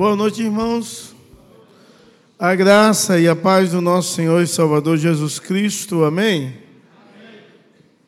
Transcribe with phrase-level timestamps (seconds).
[0.00, 1.14] Boa noite, irmãos.
[2.38, 6.04] A graça e a paz do nosso Senhor e Salvador Jesus Cristo.
[6.04, 6.54] Amém?
[6.54, 6.54] Amém.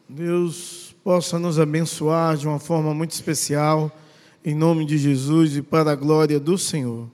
[0.08, 3.94] Deus possa nos abençoar de uma forma muito especial,
[4.42, 7.10] em nome de Jesus e para a glória do Senhor.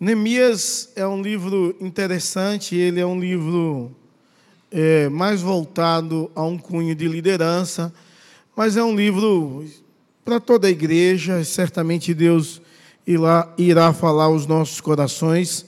[0.00, 3.94] Neemias é um livro interessante, ele é um livro
[4.70, 7.92] é, mais voltado a um cunho de liderança,
[8.56, 9.62] mas é um livro
[10.24, 12.62] para toda a igreja, certamente Deus
[13.06, 15.66] irá, irá falar aos nossos corações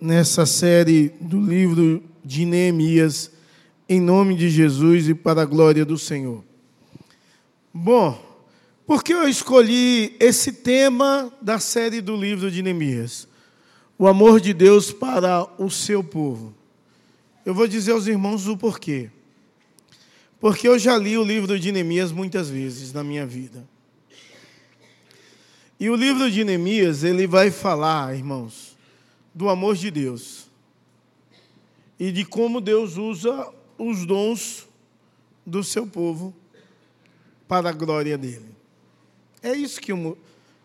[0.00, 3.30] nessa série do livro de Neemias,
[3.88, 6.42] em nome de Jesus e para a glória do Senhor.
[7.72, 8.18] Bom,
[8.86, 13.28] por que eu escolhi esse tema da série do livro de Neemias?
[13.98, 16.54] O amor de Deus para o seu povo.
[17.44, 19.10] Eu vou dizer aos irmãos o porquê.
[20.40, 23.66] Porque eu já li o livro de Neemias muitas vezes na minha vida.
[25.80, 28.76] E o livro de Neemias, ele vai falar, irmãos,
[29.32, 30.48] do amor de Deus.
[32.00, 33.48] E de como Deus usa
[33.78, 34.66] os dons
[35.46, 36.34] do seu povo
[37.46, 38.56] para a glória dele.
[39.40, 40.18] É isso que o,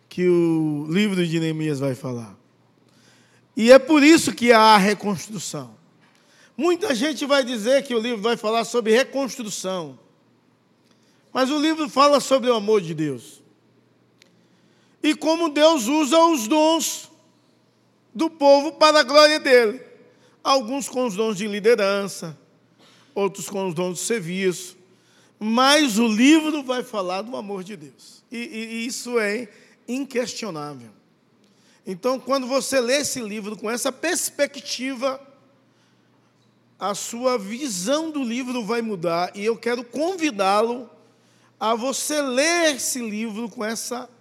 [0.09, 2.35] que o livro de Neemias vai falar.
[3.55, 5.75] E é por isso que há a reconstrução.
[6.57, 9.97] Muita gente vai dizer que o livro vai falar sobre reconstrução.
[11.31, 13.42] Mas o livro fala sobre o amor de Deus
[15.03, 17.11] e como Deus usa os dons
[18.15, 19.81] do povo para a glória dele.
[20.41, 22.37] Alguns com os dons de liderança,
[23.13, 24.77] outros com os dons de serviço.
[25.37, 28.23] Mas o livro vai falar do amor de Deus.
[28.31, 29.49] E, e isso é
[29.87, 30.89] inquestionável.
[31.85, 35.19] Então, quando você lê esse livro com essa perspectiva,
[36.79, 39.31] a sua visão do livro vai mudar.
[39.35, 40.89] E eu quero convidá-lo
[41.59, 44.12] a você ler esse livro com essa perspectiva.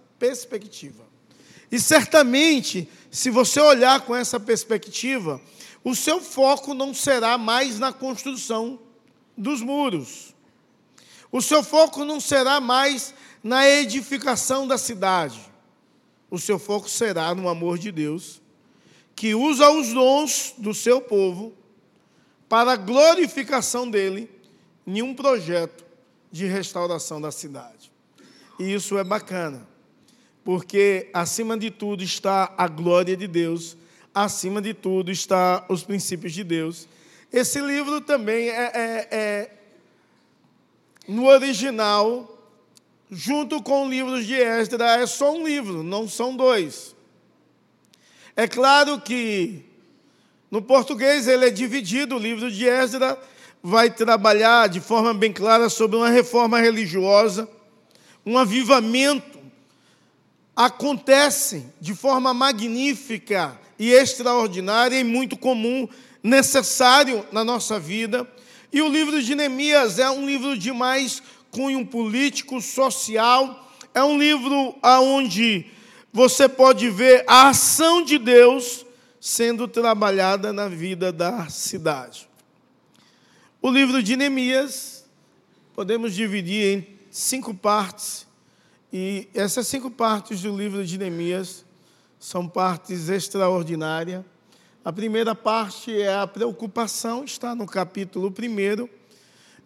[1.71, 5.41] E certamente, se você olhar com essa perspectiva,
[5.83, 8.79] o seu foco não será mais na construção
[9.35, 10.35] dos muros.
[11.31, 13.13] O seu foco não será mais
[13.43, 15.39] na edificação da cidade.
[16.29, 18.39] O seu foco será no amor de Deus,
[19.15, 21.53] que usa os dons do seu povo
[22.47, 24.29] para a glorificação dele
[24.85, 25.83] em um projeto
[26.31, 27.91] de restauração da cidade.
[28.59, 29.72] E isso é bacana
[30.43, 33.77] porque acima de tudo está a glória de Deus,
[34.13, 36.87] acima de tudo está os princípios de Deus.
[37.31, 39.51] Esse livro também é, é, é
[41.07, 42.29] no original,
[43.09, 46.95] junto com o livro de Esdra, é só um livro, não são dois.
[48.35, 49.63] É claro que
[50.51, 53.17] no português ele é dividido, o livro de Esdra
[53.61, 57.47] vai trabalhar de forma bem clara sobre uma reforma religiosa,
[58.25, 59.32] um avivamento
[60.55, 65.87] acontecem de forma magnífica e extraordinária e muito comum,
[66.21, 68.27] necessário na nossa vida.
[68.71, 71.21] E o livro de Neemias é um livro de mais
[71.51, 75.65] cunho político, social, é um livro onde
[76.11, 78.85] você pode ver a ação de Deus
[79.19, 82.27] sendo trabalhada na vida da cidade.
[83.61, 85.05] O livro de Neemias
[85.75, 88.27] podemos dividir em cinco partes
[88.95, 91.65] e essas cinco partes do livro de Neemias
[92.19, 94.23] são partes extraordinárias.
[94.85, 98.87] A primeira parte é a preocupação, está no capítulo 1.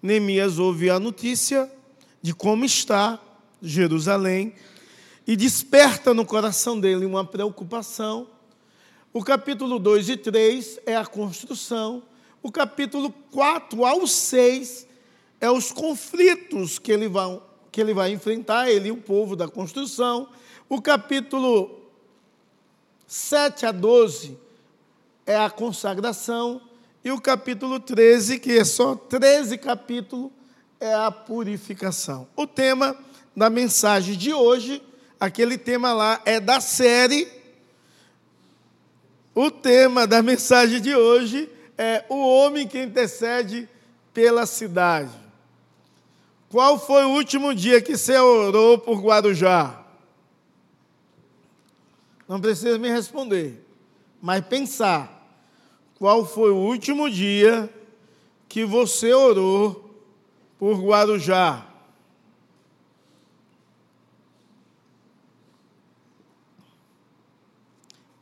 [0.01, 1.69] Neemias ouve a notícia
[2.21, 3.21] de como está
[3.61, 4.53] Jerusalém
[5.27, 8.29] e desperta no coração dele uma preocupação.
[9.11, 12.01] O capítulo 2 e 3 é a construção.
[12.41, 14.88] O capítulo 4 ao 6
[15.41, 17.41] é os conflitos que ele vai,
[17.77, 20.29] que ele vai enfrentar, ele e o povo da construção.
[20.67, 21.79] O capítulo
[23.05, 24.35] 7 a 12
[25.27, 26.59] é a consagração.
[27.06, 30.31] E o capítulo 13, que é só 13 capítulos,
[30.79, 32.27] é a purificação.
[32.35, 32.97] O tema
[33.35, 34.81] da mensagem de hoje,
[35.19, 37.27] aquele tema lá é da série.
[39.35, 41.47] O tema da mensagem de hoje
[41.77, 43.69] é o homem que intercede
[44.12, 45.26] pela cidade.
[46.49, 49.83] Qual foi o último dia que você orou por Guarujá?
[52.27, 53.65] Não precisa me responder,
[54.21, 55.13] mas pensar.
[55.95, 57.73] Qual foi o último dia
[58.47, 60.03] que você orou
[60.57, 61.65] por Guarujá?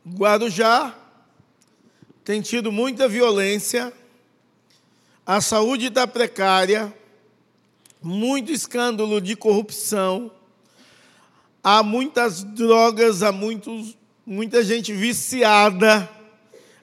[0.08, 0.94] Guarujá
[2.24, 3.92] tem tido muita violência,
[5.24, 6.92] a saúde está precária,
[8.06, 10.30] muito escândalo de corrupção,
[11.62, 16.08] há muitas drogas, há muitos muita gente viciada,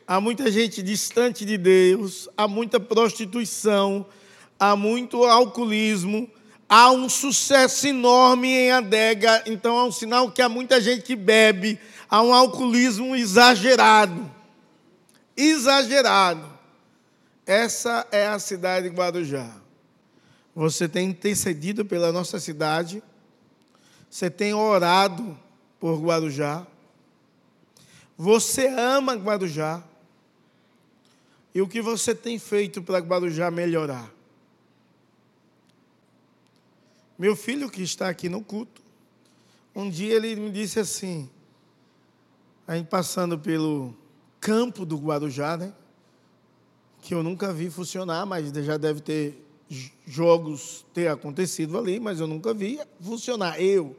[0.07, 4.05] há muita gente distante de Deus, há muita prostituição,
[4.59, 6.29] há muito alcoolismo,
[6.69, 11.15] há um sucesso enorme em adega, então é um sinal que há muita gente que
[11.15, 11.79] bebe,
[12.09, 14.29] há um alcoolismo exagerado.
[15.35, 16.51] Exagerado.
[17.45, 19.62] Essa é a cidade de Guarujá.
[20.55, 23.01] Você tem intercedido pela nossa cidade,
[24.09, 25.37] você tem orado
[25.79, 26.67] por Guarujá,
[28.15, 29.83] você ama Guarujá,
[31.55, 34.11] e o que você tem feito para Guarujá melhorar?
[37.17, 38.81] Meu filho que está aqui no culto,
[39.75, 41.29] um dia ele me disse assim,
[42.67, 43.95] aí passando pelo
[44.39, 45.73] campo do Guarujá, né?
[47.01, 49.43] Que eu nunca vi funcionar, mas já deve ter
[50.05, 53.61] jogos ter acontecido ali, mas eu nunca vi funcionar.
[53.61, 53.95] Eu.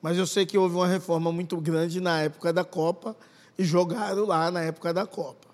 [0.00, 3.16] Mas eu sei que houve uma reforma muito grande na época da Copa
[3.58, 5.48] e jogaram lá na época da Copa.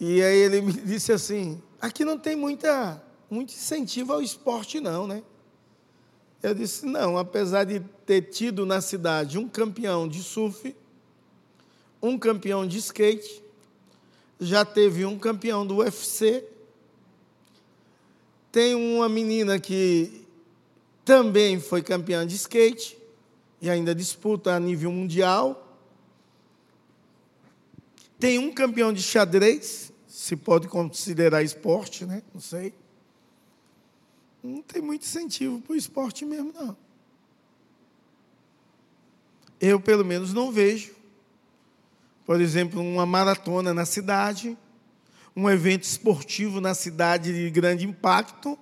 [0.00, 5.06] E aí ele me disse assim: aqui não tem muita muito incentivo ao esporte, não,
[5.06, 5.22] né?
[6.42, 10.74] Eu disse: não, apesar de ter tido na cidade um campeão de surf,
[12.02, 13.42] um campeão de skate,
[14.40, 16.44] já teve um campeão do UFC,
[18.50, 20.26] tem uma menina que
[21.04, 22.98] também foi campeã de skate
[23.60, 25.78] e ainda disputa a nível mundial.
[28.18, 32.22] Tem um campeão de xadrez, se pode considerar esporte, né?
[32.34, 32.74] Não sei
[34.42, 36.76] não tem muito incentivo para o esporte mesmo, não.
[39.60, 40.94] Eu, pelo menos, não vejo.
[42.24, 44.56] Por exemplo, uma maratona na cidade,
[45.34, 48.58] um evento esportivo na cidade de grande impacto.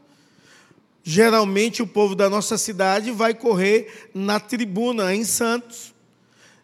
[1.02, 5.94] Geralmente, o povo da nossa cidade vai correr na tribuna, em Santos.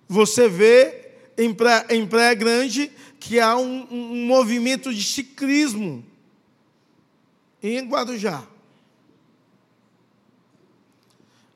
[0.09, 6.05] Você vê em Praia, em Praia Grande que há um, um movimento de ciclismo
[7.63, 8.47] em Guarujá.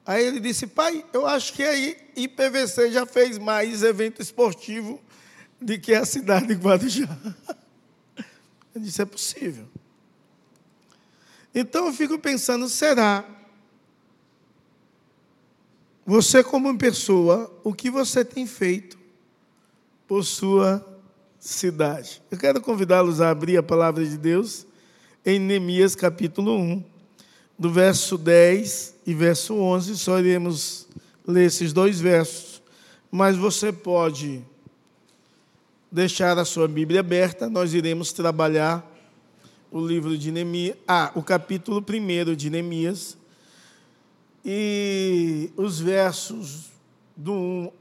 [0.06, 1.76] Aí ele disse, pai, eu acho que a
[2.17, 4.99] IPVC já fez mais evento esportivo
[5.60, 7.08] do que a cidade de Guarujá.
[8.75, 9.66] Eu disse, é possível.
[11.55, 13.25] Então eu fico pensando, será?
[16.06, 18.96] Você como pessoa, o que você tem feito
[20.06, 20.87] por sua
[21.40, 22.22] cidade?
[22.31, 24.66] Eu quero convidá-los a abrir a palavra de Deus
[25.26, 26.84] em Neemias capítulo 1
[27.58, 30.87] do verso 10 e verso 11, só iremos
[31.26, 32.62] ler esses dois versos,
[33.10, 34.44] mas você pode
[35.90, 38.87] deixar a sua Bíblia aberta, nós iremos trabalhar
[39.70, 43.17] o livro de Neemias, ah, o capítulo 1 de Neemias,
[44.44, 46.70] e os versos
[47.17, 47.73] do 1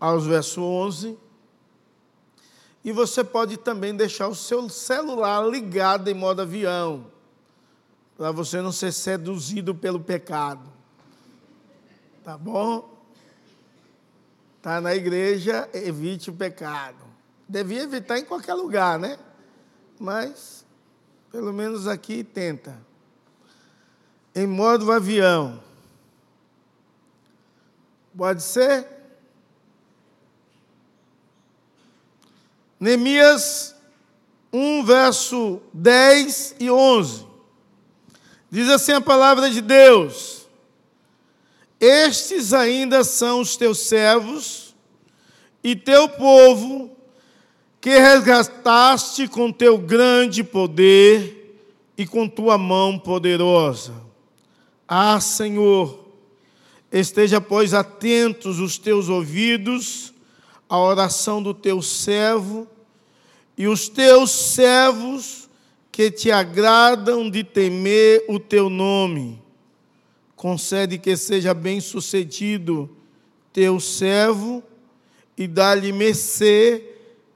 [0.00, 1.18] aos versos 11,
[2.84, 7.06] e você pode também deixar o seu celular ligado em modo avião,
[8.16, 10.70] para você não ser seduzido pelo pecado.
[12.24, 12.88] Tá bom?
[14.58, 17.11] Está na igreja, evite o pecado.
[17.52, 19.18] Devia evitar em qualquer lugar, né?
[20.00, 20.64] Mas,
[21.30, 22.74] pelo menos aqui, tenta.
[24.34, 25.62] Em modo avião.
[28.16, 28.88] Pode ser?
[32.80, 33.76] Neemias
[34.50, 37.26] 1, verso 10 e 11.
[38.50, 40.48] Diz assim a palavra de Deus:
[41.78, 44.74] Estes ainda são os teus servos
[45.62, 46.96] e teu povo,
[47.82, 51.58] que resgataste com teu grande poder
[51.98, 53.92] e com tua mão poderosa.
[54.86, 56.06] Ah, Senhor,
[56.92, 60.14] esteja, pois, atentos os teus ouvidos
[60.68, 62.68] à oração do teu servo
[63.58, 65.50] e os teus servos
[65.90, 69.42] que te agradam de temer o teu nome.
[70.36, 72.88] Concede que seja bem-sucedido
[73.52, 74.62] teu servo
[75.36, 76.91] e dá-lhe mercê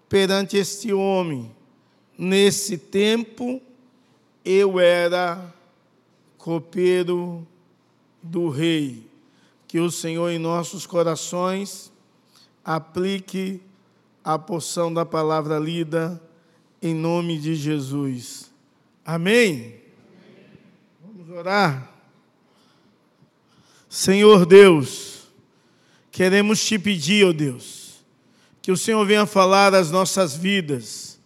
[0.08, 1.50] perante este homem.
[2.18, 3.60] Nesse tempo
[4.44, 5.54] eu era
[6.38, 7.46] copeiro
[8.22, 9.06] do rei.
[9.66, 11.92] Que o Senhor em nossos corações
[12.64, 13.60] aplique
[14.25, 16.20] a porção da palavra lida
[16.80, 18.50] em nome de Jesus.
[19.04, 19.76] Amém?
[21.00, 21.92] Vamos orar.
[23.88, 25.28] Senhor Deus,
[26.10, 27.86] queremos te pedir, ó oh Deus,
[28.66, 31.20] que o Senhor venha falar às nossas vidas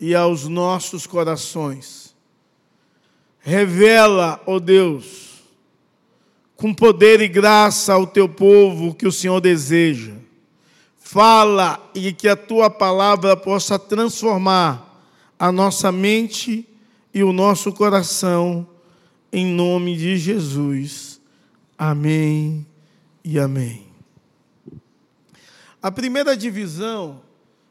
[0.00, 2.16] e aos nossos corações.
[3.40, 5.42] Revela, ó oh Deus,
[6.56, 10.14] com poder e graça ao teu povo que o Senhor deseja.
[10.96, 15.04] Fala e que a tua palavra possa transformar
[15.38, 16.66] a nossa mente
[17.12, 18.66] e o nosso coração,
[19.30, 21.20] em nome de Jesus.
[21.76, 22.66] Amém
[23.22, 23.87] e amém.
[25.80, 27.22] A primeira divisão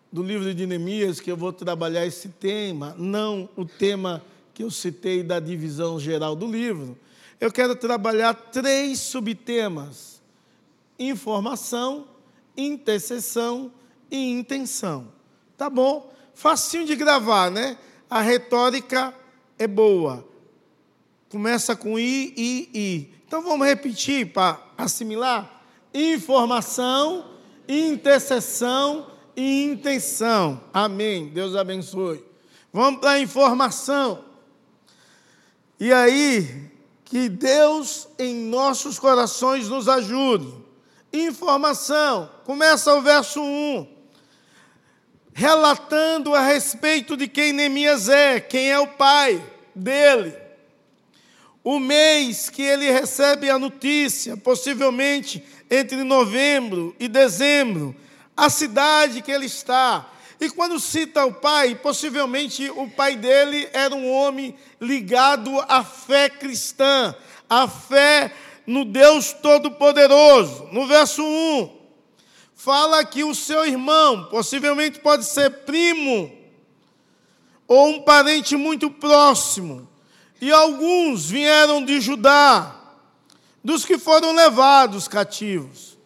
[0.10, 4.24] do livro de Neemias, que eu vou trabalhar esse tema, não o tema
[4.54, 6.98] que eu citei da divisão geral do livro,
[7.38, 10.22] eu quero trabalhar três subtemas:
[10.98, 12.08] informação,
[12.56, 13.74] intercessão
[14.10, 15.10] e intenção.
[15.58, 16.10] Tá bom?
[16.34, 17.78] Facinho de gravar, né?
[18.10, 19.14] A retórica
[19.60, 20.26] é boa.
[21.28, 23.14] Começa com I, I, I.
[23.28, 25.62] Então vamos repetir para assimilar:
[25.94, 27.37] informação,
[27.68, 30.62] intercessão e intenção.
[30.74, 31.28] Amém.
[31.30, 32.24] Deus abençoe.
[32.72, 34.24] Vamos para a informação.
[35.80, 36.72] E aí,
[37.06, 40.54] que Deus em nossos corações nos ajude.
[41.14, 42.30] Informação.
[42.44, 43.88] Começa o verso 1.
[45.34, 49.44] Relatando a respeito de quem Neemias é, quem é o pai
[49.74, 50.36] dele.
[51.64, 57.96] O mês que ele recebe a notícia, possivelmente entre novembro e dezembro,
[58.36, 60.10] a cidade que ele está.
[60.40, 66.30] E quando cita o pai, possivelmente o pai dele era um homem ligado à fé
[66.30, 67.16] cristã,
[67.50, 68.34] à fé
[68.66, 70.70] no Deus Todo-Poderoso.
[70.72, 71.78] No verso 1,
[72.56, 76.32] fala que o seu irmão, possivelmente pode ser primo,
[77.68, 79.90] ou um parente muito próximo,
[80.40, 82.77] e alguns vieram de Judá,
[83.64, 85.98] dos que foram levados cativos.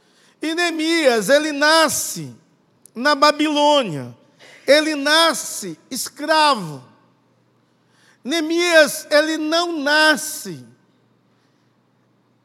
[0.41, 2.35] E Neemias, ele nasce
[2.95, 4.17] na Babilônia,
[4.65, 6.83] ele nasce escravo.
[8.23, 10.65] Neemias, ele não nasce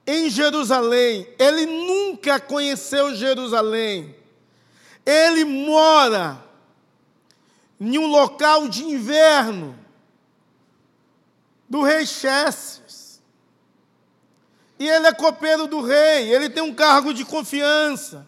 [0.06, 4.14] em Jerusalém, ele nunca conheceu Jerusalém.
[5.04, 6.44] Ele mora
[7.80, 9.78] em um local de inverno
[11.68, 12.85] do rei Xerxes.
[14.78, 18.26] E ele é copeiro do rei, ele tem um cargo de confiança.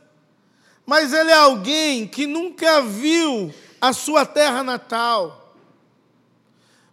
[0.86, 5.54] Mas ele é alguém que nunca viu a sua terra natal.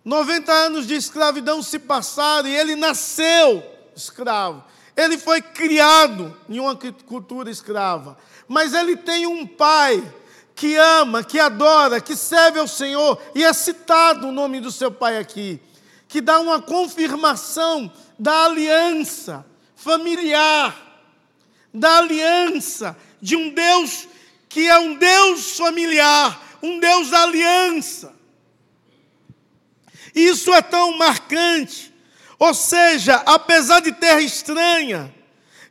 [0.03, 3.63] 90 anos de escravidão se passaram e ele nasceu
[3.95, 4.63] escravo.
[4.95, 8.17] Ele foi criado em uma cultura escrava.
[8.47, 10.03] Mas ele tem um pai
[10.55, 14.89] que ama, que adora, que serve ao Senhor, e é citado o nome do seu
[14.89, 15.59] pai aqui,
[16.15, 19.45] que dá uma confirmação da aliança
[19.75, 20.73] familiar,
[21.73, 24.07] da aliança de um Deus
[24.47, 28.15] que é um Deus familiar, um Deus da aliança.
[30.15, 31.93] Isso é tão marcante.
[32.39, 35.13] Ou seja, apesar de terra estranha,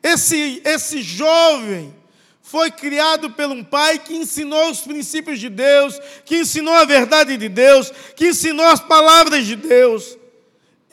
[0.03, 1.97] esse, esse jovem
[2.43, 7.35] foi criado por um pai que ensinou os princípios de Deus, que ensinou a verdade
[7.39, 10.19] de Deus, que ensinou as palavras de Deus.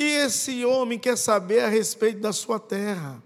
[0.01, 3.21] E esse homem quer saber a respeito da sua terra,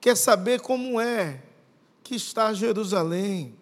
[0.00, 1.40] quer saber como é
[2.02, 3.56] que está Jerusalém.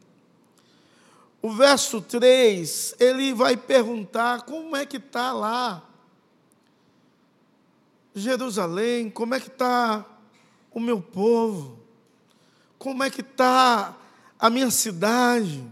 [1.43, 5.87] O verso 3, ele vai perguntar como é que está lá.
[8.15, 10.03] Jerusalém, como é que está
[10.71, 11.79] o meu povo?
[12.79, 13.95] Como é que está
[14.39, 15.63] a minha cidade?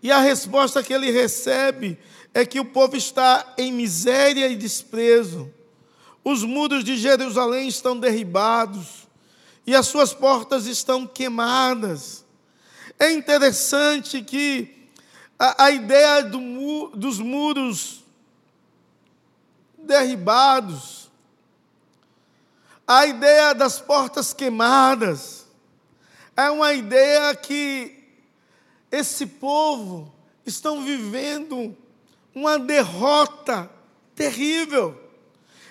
[0.00, 1.98] E a resposta que ele recebe
[2.32, 5.52] é que o povo está em miséria e desprezo.
[6.22, 9.08] Os muros de Jerusalém estão derribados
[9.66, 12.24] e as suas portas estão queimadas.
[12.98, 14.88] É interessante que
[15.38, 18.04] a, a ideia do, dos muros
[19.78, 21.10] derribados,
[22.86, 25.46] a ideia das portas queimadas,
[26.36, 27.98] é uma ideia que
[28.90, 30.12] esse povo
[30.44, 31.76] estão vivendo
[32.38, 33.70] uma derrota
[34.14, 34.98] terrível.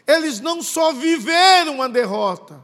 [0.06, 2.64] Eles não só viveram uma derrota,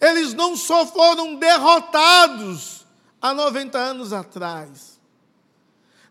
[0.00, 2.84] eles não só foram derrotados,
[3.20, 5.00] há 90 anos atrás.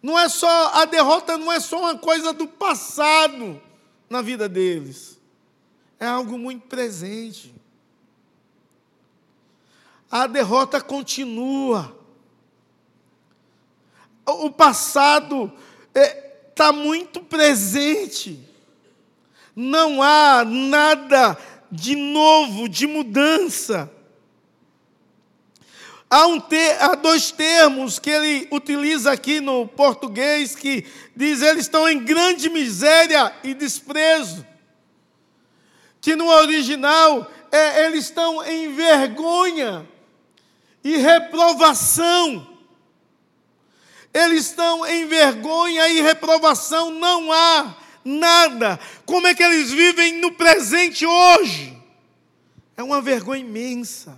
[0.02, 3.62] Não é só a derrota não é só uma coisa do passado
[4.10, 5.20] na vida deles.
[6.00, 7.56] É algo muito presente.
[10.12, 11.98] A derrota continua.
[14.26, 15.52] O passado
[15.94, 16.25] é,
[16.56, 18.40] tá muito presente.
[19.54, 21.38] Não há nada
[21.72, 23.92] de novo, de mudança.
[26.10, 30.86] Há, um ter, há dois termos que ele utiliza aqui no português que
[31.16, 34.46] diz eles estão em grande miséria e desprezo.
[36.00, 39.88] que no original é, eles estão em vergonha
[40.84, 42.55] e reprovação.
[44.16, 48.80] Eles estão em vergonha e reprovação, não há nada.
[49.06, 51.78] Como é que eles vivem no presente hoje?
[52.78, 54.18] É uma vergonha imensa.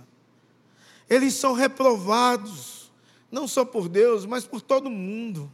[1.10, 2.92] Eles são reprovados,
[3.28, 5.50] não só por Deus, mas por todo mundo.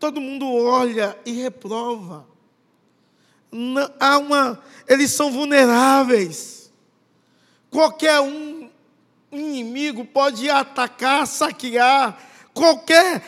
[0.00, 2.26] Todo mundo olha e reprova.
[3.52, 6.72] Não, há uma, eles são vulneráveis.
[7.70, 8.68] Qualquer um
[9.30, 12.27] inimigo pode atacar, saquear,
[12.58, 13.22] qualquer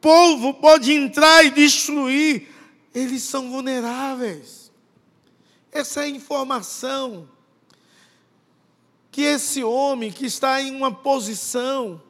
[0.00, 2.48] povo pode entrar e destruir.
[2.94, 4.70] Eles são vulneráveis.
[5.72, 7.28] Essa é a informação
[9.10, 12.00] que esse homem que está em uma posição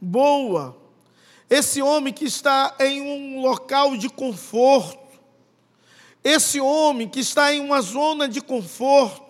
[0.00, 0.76] boa,
[1.50, 4.98] esse homem que está em um local de conforto,
[6.24, 9.22] esse homem que está em uma zona de conforto,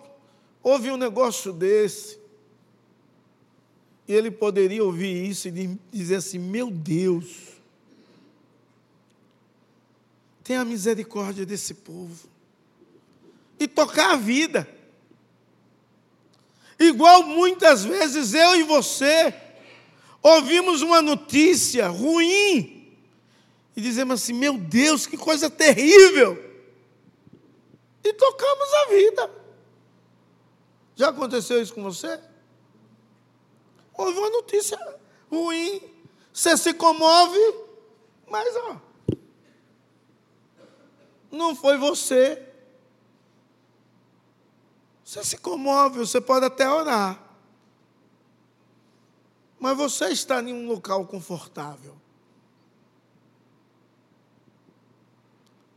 [0.62, 2.18] ouve um negócio desse,
[4.08, 7.26] e ele poderia ouvir isso e dizer assim: Meu Deus,
[10.42, 12.26] tenha misericórdia desse povo,
[13.60, 14.66] e tocar a vida.
[16.80, 19.34] Igual muitas vezes eu e você
[20.22, 22.96] ouvimos uma notícia ruim
[23.76, 26.46] e dizemos assim: Meu Deus, que coisa terrível!
[28.02, 29.30] E tocamos a vida.
[30.96, 32.18] Já aconteceu isso com você?
[33.98, 34.78] Houve uma notícia
[35.28, 35.82] ruim,
[36.32, 37.40] você se comove,
[38.28, 38.76] mas ó,
[41.32, 42.46] não foi você.
[45.04, 47.20] Você se comove, você pode até orar.
[49.58, 51.96] Mas você está em um local confortável.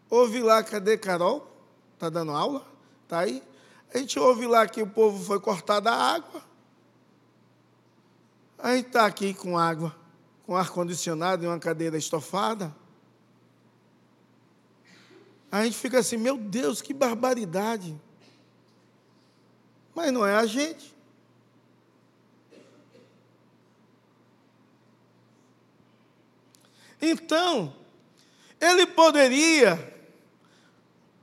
[0.09, 1.47] Ouve lá, cadê Carol?
[1.95, 2.67] Está dando aula?
[3.03, 3.41] Está aí?
[3.91, 6.50] A gente ouve lá que o povo foi cortado a água.
[8.61, 9.95] A gente está aqui com água,
[10.45, 12.75] com ar-condicionado e uma cadeira estofada.
[15.51, 17.99] A gente fica assim, meu Deus, que barbaridade.
[19.95, 20.95] Mas não é a gente.
[27.01, 27.75] Então,
[28.59, 29.91] ele poderia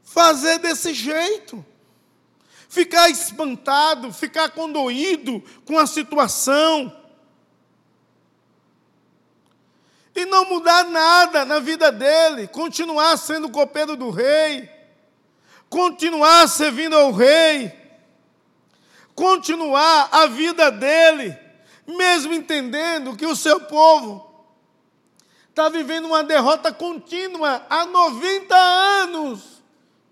[0.02, 1.64] fazer desse jeito,
[2.68, 6.97] ficar espantado, ficar condoído com a situação,
[10.18, 14.68] e não mudar nada na vida dele, continuar sendo copeiro do rei,
[15.70, 17.72] continuar servindo ao rei,
[19.14, 21.38] continuar a vida dele,
[21.86, 24.28] mesmo entendendo que o seu povo
[25.50, 29.58] está vivendo uma derrota contínua há 90 anos.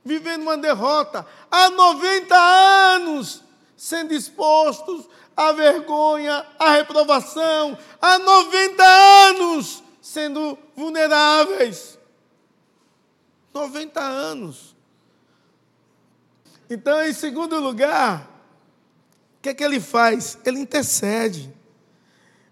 [0.05, 3.43] Vivendo uma derrota há 90 anos,
[3.77, 5.05] sendo expostos
[5.37, 11.99] à vergonha, à reprovação, há 90 anos sendo vulneráveis.
[13.53, 14.77] 90 anos.
[16.71, 18.23] Então, em segundo lugar,
[19.37, 20.39] o que, é que ele faz?
[20.45, 21.53] Ele intercede.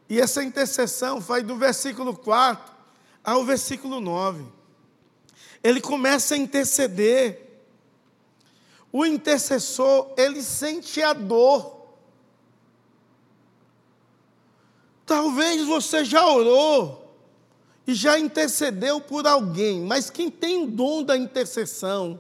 [0.09, 2.75] E essa intercessão faz do versículo 4
[3.23, 4.45] ao versículo 9.
[5.63, 7.41] Ele começa a interceder.
[8.93, 11.87] O intercessor, ele sente a dor.
[15.07, 17.04] Talvez você já orou
[17.87, 22.19] e já intercedeu por alguém, mas quem tem o dom da intercessão,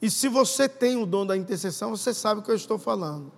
[0.00, 3.32] e se você tem o dom da intercessão, você sabe o que eu estou falando.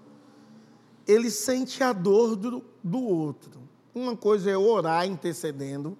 [1.06, 3.60] Ele sente a dor do, do outro.
[3.94, 5.96] Uma coisa é orar intercedendo.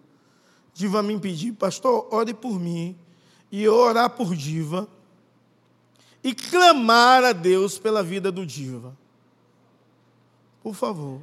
[0.75, 2.97] Diva me pedir, pastor, ore por mim.
[3.51, 4.87] E eu orar por Diva.
[6.23, 8.97] E clamar a Deus pela vida do Diva.
[10.62, 11.23] Por favor.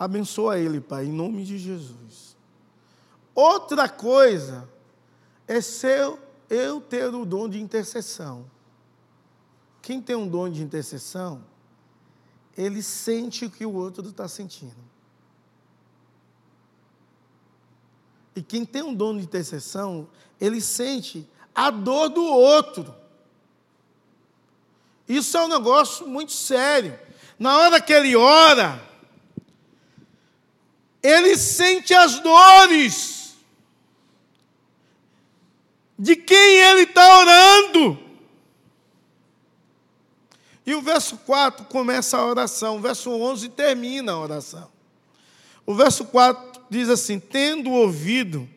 [0.00, 2.34] Abençoa ele, Pai, em nome de Jesus.
[3.34, 4.66] Outra coisa
[5.46, 8.50] é ser eu ter o dom de intercessão.
[9.82, 11.44] Quem tem um dom de intercessão,
[12.56, 14.88] ele sente o que o outro está sentindo.
[18.34, 20.08] E quem tem um dom de intercessão,
[20.40, 22.94] ele sente a dor do outro.
[25.06, 26.98] Isso é um negócio muito sério.
[27.38, 28.89] Na hora que ele ora,
[31.02, 33.34] ele sente as dores
[35.98, 37.98] de quem ele está orando.
[40.64, 44.70] E o verso 4 começa a oração, o verso 11 termina a oração.
[45.66, 48.48] O verso 4 diz assim: Tendo ouvido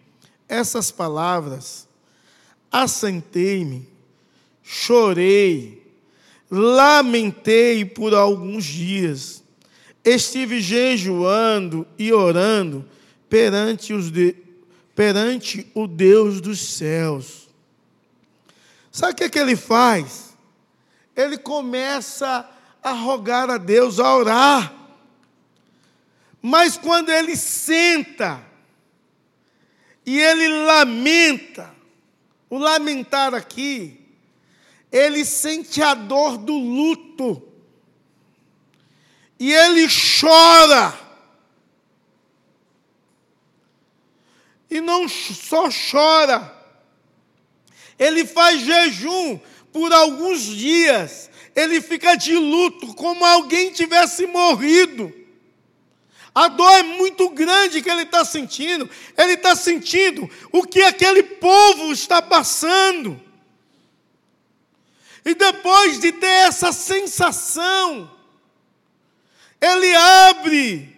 [0.47, 1.87] essas palavras,
[2.71, 3.93] assentei-me
[4.63, 5.85] chorei,
[6.49, 9.42] lamentei por alguns dias,
[10.03, 12.85] estive jejuando e orando
[13.29, 14.35] perante, os de,
[14.95, 17.49] perante o Deus dos céus.
[18.91, 20.35] Sabe o que, é que ele faz?
[21.15, 22.49] Ele começa
[22.81, 24.73] a rogar a Deus, a orar.
[26.41, 28.43] Mas quando ele senta
[30.05, 31.73] e ele lamenta,
[32.49, 33.99] o lamentar aqui,
[34.91, 37.41] ele sente a dor do luto.
[39.39, 39.87] E ele
[40.19, 40.99] chora.
[44.69, 46.51] E não só chora,
[47.99, 49.39] ele faz jejum
[49.71, 55.13] por alguns dias, ele fica de luto, como alguém tivesse morrido.
[56.35, 58.89] A dor é muito grande que ele está sentindo.
[59.15, 63.21] Ele está sentindo o que aquele povo está passando.
[65.23, 68.12] E depois de ter essa sensação,
[69.63, 70.93] ele abre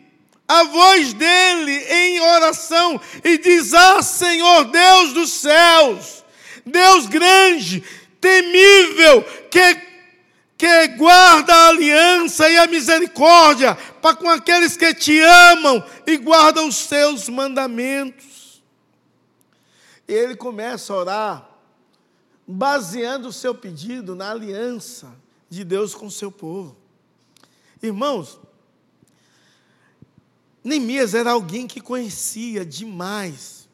[0.47, 6.23] a voz dele em oração e diz: Ah, Senhor Deus dos céus,
[6.65, 7.83] Deus grande,
[8.19, 9.75] temível, que,
[10.57, 16.67] que guarda a aliança e a misericórdia para com aqueles que te amam e guardam
[16.67, 18.63] os seus mandamentos.
[20.07, 21.49] E ele começa a orar,
[22.47, 25.15] baseando o seu pedido na aliança
[25.47, 26.75] de Deus com o seu povo.
[27.81, 28.39] Irmãos,
[30.65, 33.69] Neemias era alguém que conhecia demais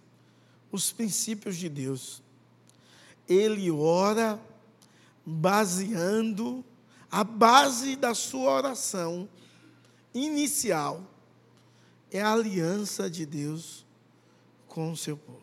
[0.71, 2.21] os princípios de Deus
[3.27, 4.39] ele ora
[5.25, 6.63] baseando
[7.09, 9.27] a base da sua oração
[10.13, 11.01] inicial
[12.11, 13.85] é a aliança de Deus
[14.67, 15.39] com o seu povo.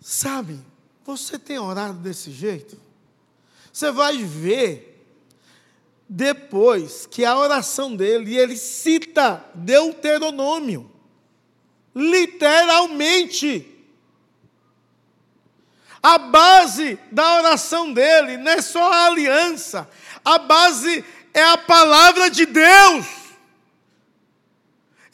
[0.00, 0.60] Sabe,
[1.04, 2.76] você tem orado desse jeito?
[3.72, 4.93] Você vai ver
[6.08, 10.90] depois que a oração dele, ele cita Deuteronômio,
[11.94, 13.70] literalmente.
[16.02, 19.88] A base da oração dele não é só a aliança,
[20.22, 23.06] a base é a palavra de Deus.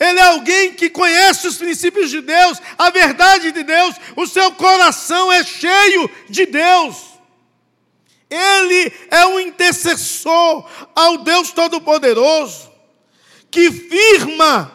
[0.01, 4.51] Ele é alguém que conhece os princípios de Deus, a verdade de Deus, o seu
[4.53, 7.10] coração é cheio de Deus.
[8.31, 10.65] Ele é um intercessor
[10.95, 12.71] ao Deus Todo-Poderoso,
[13.51, 14.73] que firma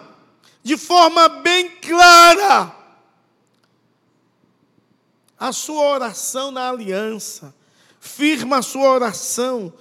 [0.61, 2.75] de forma bem clara
[5.39, 7.53] a sua oração na aliança,
[7.99, 9.71] firma a sua oração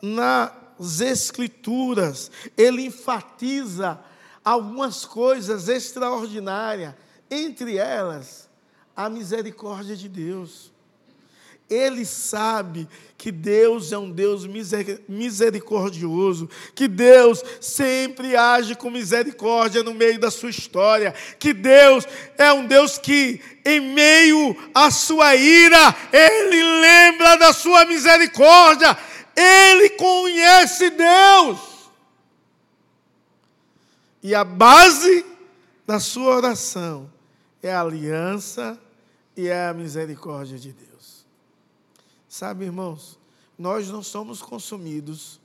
[0.00, 2.30] nas Escrituras.
[2.56, 4.00] Ele enfatiza
[4.44, 6.94] algumas coisas extraordinárias,
[7.30, 8.48] entre elas
[8.96, 10.71] a misericórdia de Deus.
[11.72, 14.46] Ele sabe que Deus é um Deus
[15.08, 22.06] misericordioso, que Deus sempre age com misericórdia no meio da sua história, que Deus
[22.36, 28.98] é um Deus que, em meio à sua ira, Ele lembra da sua misericórdia,
[29.34, 31.58] Ele conhece Deus.
[34.22, 35.24] E a base
[35.86, 37.10] da sua oração
[37.62, 38.78] é a aliança
[39.34, 40.91] e é a misericórdia de Deus.
[42.32, 43.18] Sabe, irmãos,
[43.58, 45.38] nós não somos consumidos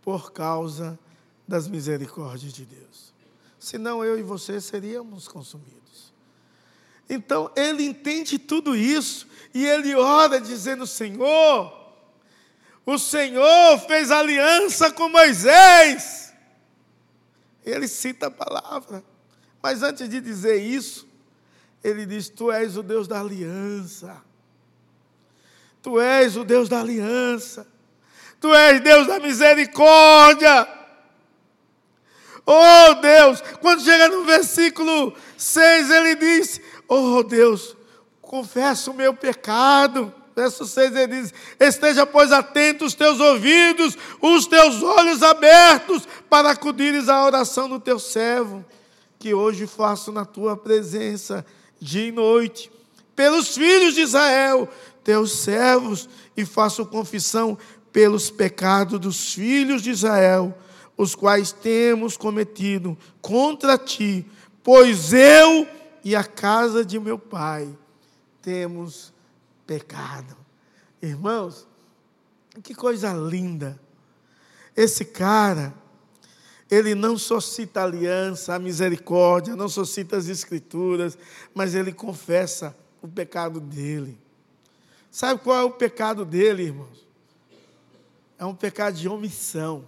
[0.00, 0.96] por causa
[1.48, 3.12] das misericórdias de Deus.
[3.58, 6.12] Senão eu e você seríamos consumidos.
[7.10, 11.92] Então, ele entende tudo isso e ele ora dizendo: Senhor,
[12.86, 16.32] o Senhor fez aliança com Moisés.
[17.66, 19.02] Ele cita a palavra.
[19.60, 21.04] Mas antes de dizer isso,
[21.82, 24.22] ele diz: Tu és o Deus da aliança.
[25.82, 27.66] Tu és o Deus da aliança.
[28.40, 30.68] Tu és Deus da misericórdia.
[32.46, 37.76] Oh Deus, quando chega no versículo 6, ele diz: Oh Deus,
[38.20, 40.12] confesso o meu pecado.
[40.34, 46.50] Verso 6 ele diz: Esteja, pois, atento os teus ouvidos, os teus olhos abertos, para
[46.50, 48.64] acudires à oração do teu servo,
[49.18, 51.44] que hoje faço na tua presença,
[51.78, 52.72] dia e noite,
[53.14, 54.68] pelos filhos de Israel,
[55.02, 57.58] teus servos e faço confissão
[57.92, 60.56] pelos pecados dos filhos de Israel,
[60.96, 64.26] os quais temos cometido contra ti,
[64.62, 65.66] pois eu
[66.04, 67.68] e a casa de meu pai
[68.40, 69.12] temos
[69.66, 70.36] pecado.
[71.00, 71.66] Irmãos,
[72.62, 73.80] que coisa linda.
[74.76, 75.74] Esse cara,
[76.70, 81.16] ele não só cita a aliança, a misericórdia, não só cita as escrituras,
[81.54, 84.18] mas ele confessa o pecado dele.
[85.12, 87.06] Sabe qual é o pecado dele, irmãos?
[88.38, 89.86] É um pecado de omissão.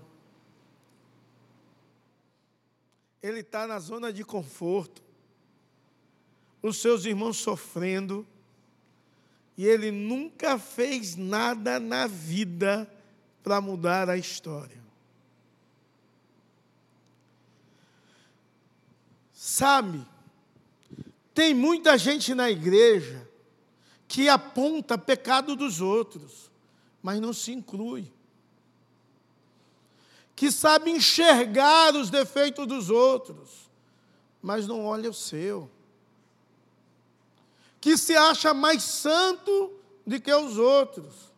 [3.22, 5.02] Ele está na zona de conforto,
[6.60, 8.26] os seus irmãos sofrendo,
[9.56, 12.86] e ele nunca fez nada na vida
[13.42, 14.84] para mudar a história.
[19.32, 20.06] Sabe,
[21.32, 23.23] tem muita gente na igreja
[24.14, 26.48] que aponta pecado dos outros,
[27.02, 28.12] mas não se inclui.
[30.36, 33.68] Que sabe enxergar os defeitos dos outros,
[34.40, 35.68] mas não olha o seu.
[37.80, 39.72] Que se acha mais santo
[40.06, 41.32] do que os outros.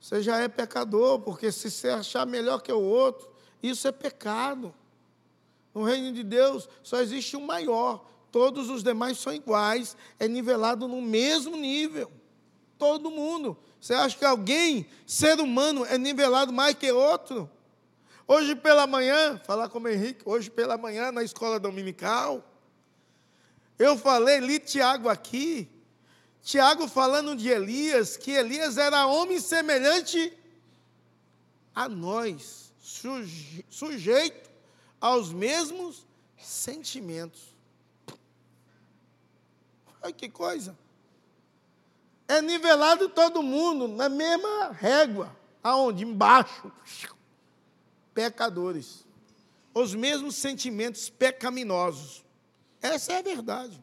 [0.00, 3.30] Você já é pecador, porque se você achar melhor que o outro,
[3.62, 4.74] isso é pecado.
[5.74, 10.86] No reino de Deus só existe um maior, todos os demais são iguais, é nivelado
[10.86, 12.10] no mesmo nível.
[12.78, 13.56] Todo mundo.
[13.80, 17.50] Você acha que alguém, ser humano, é nivelado mais que outro?
[18.26, 22.44] Hoje pela manhã, falar como Henrique, hoje pela manhã na escola dominical,
[23.78, 25.68] eu falei, li Tiago aqui,
[26.42, 30.32] Tiago falando de Elias, que Elias era homem semelhante
[31.74, 34.50] a nós, suje, sujeito
[35.00, 36.06] aos mesmos
[36.38, 37.55] sentimentos.
[40.06, 40.78] Olha que coisa.
[42.28, 45.36] É nivelado todo mundo na mesma régua.
[45.60, 46.04] Aonde?
[46.04, 46.70] Embaixo.
[48.14, 49.04] Pecadores.
[49.74, 52.24] Os mesmos sentimentos pecaminosos.
[52.80, 53.82] Essa é a verdade.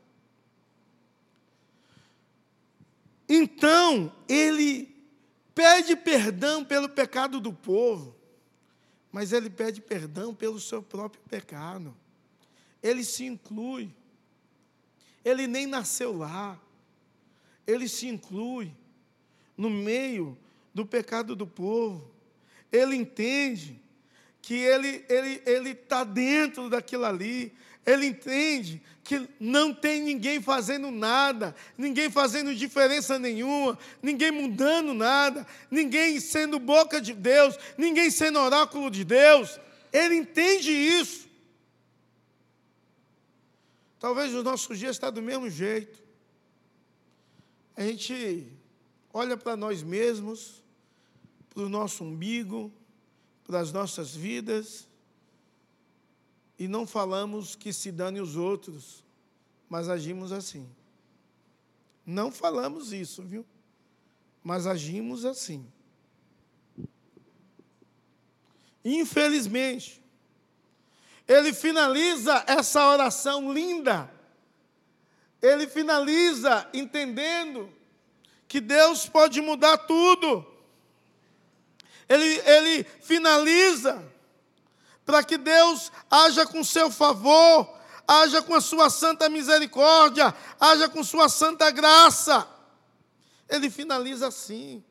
[3.27, 4.95] Então, ele
[5.53, 8.15] pede perdão pelo pecado do povo,
[9.12, 11.93] mas ele pede perdão pelo seu próprio pecado.
[12.81, 13.93] Ele se inclui.
[15.23, 16.59] Ele nem nasceu lá.
[17.65, 18.71] Ele se inclui
[19.57, 20.38] no meio
[20.73, 22.12] do pecado do povo.
[22.71, 23.79] Ele entende
[24.41, 27.53] que ele ele ele está dentro daquilo ali.
[27.86, 35.45] Ele entende que não tem ninguém fazendo nada, ninguém fazendo diferença nenhuma, ninguém mudando nada,
[35.69, 39.59] ninguém sendo boca de Deus, ninguém sendo oráculo de Deus.
[39.91, 41.27] Ele entende isso.
[44.03, 46.03] Talvez o nosso dia está do mesmo jeito.
[47.73, 48.51] A gente
[49.13, 50.61] olha para nós mesmos,
[51.49, 52.69] para o nosso umbigo,
[53.45, 54.89] para as nossas vidas,
[56.59, 59.05] e não falamos que se dane os outros,
[59.69, 60.69] mas agimos assim.
[62.05, 63.45] Não falamos isso, viu?
[64.43, 65.65] Mas agimos assim.
[68.83, 70.02] Infelizmente,
[71.27, 74.12] ele finaliza essa oração linda.
[75.41, 77.71] Ele finaliza entendendo
[78.47, 80.45] que Deus pode mudar tudo.
[82.07, 84.03] Ele, ele finaliza
[85.05, 91.03] para que Deus haja com seu favor, haja com a sua santa misericórdia, haja com
[91.03, 92.47] sua santa graça.
[93.49, 94.83] Ele finaliza assim.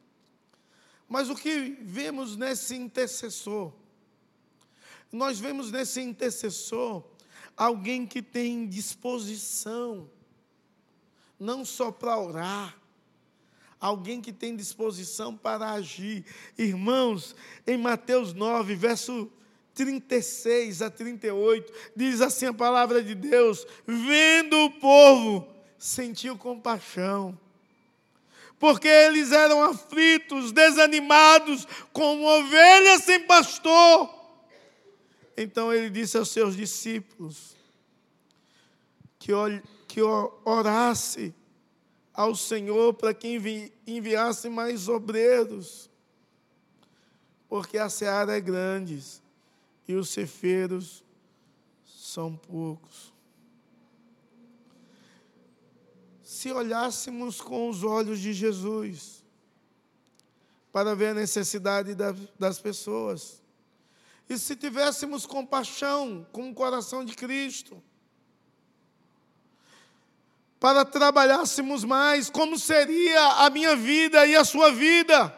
[1.08, 3.72] Mas o que vemos nesse intercessor?
[5.12, 7.04] Nós vemos nesse intercessor
[7.54, 10.08] alguém que tem disposição,
[11.38, 12.78] não só para orar,
[13.78, 16.24] alguém que tem disposição para agir.
[16.56, 19.30] Irmãos, em Mateus 9, verso
[19.74, 25.46] 36 a 38, diz assim a palavra de Deus: vendo o povo,
[25.76, 27.38] sentiu compaixão,
[28.58, 34.21] porque eles eram aflitos, desanimados, como ovelhas sem pastor.
[35.36, 37.56] Então ele disse aos seus discípulos
[39.18, 39.32] que,
[39.88, 41.34] que orasse
[42.12, 45.90] ao Senhor para que envi, enviasse mais obreiros,
[47.48, 49.02] porque a seara é grande
[49.88, 51.02] e os cefeiros
[51.84, 53.12] são poucos.
[56.22, 59.22] Se olhássemos com os olhos de Jesus,
[60.72, 61.94] para ver a necessidade
[62.38, 63.41] das pessoas,
[64.32, 67.82] e se tivéssemos compaixão com o coração de Cristo,
[70.58, 75.36] para trabalhássemos mais, como seria a minha vida e a sua vida?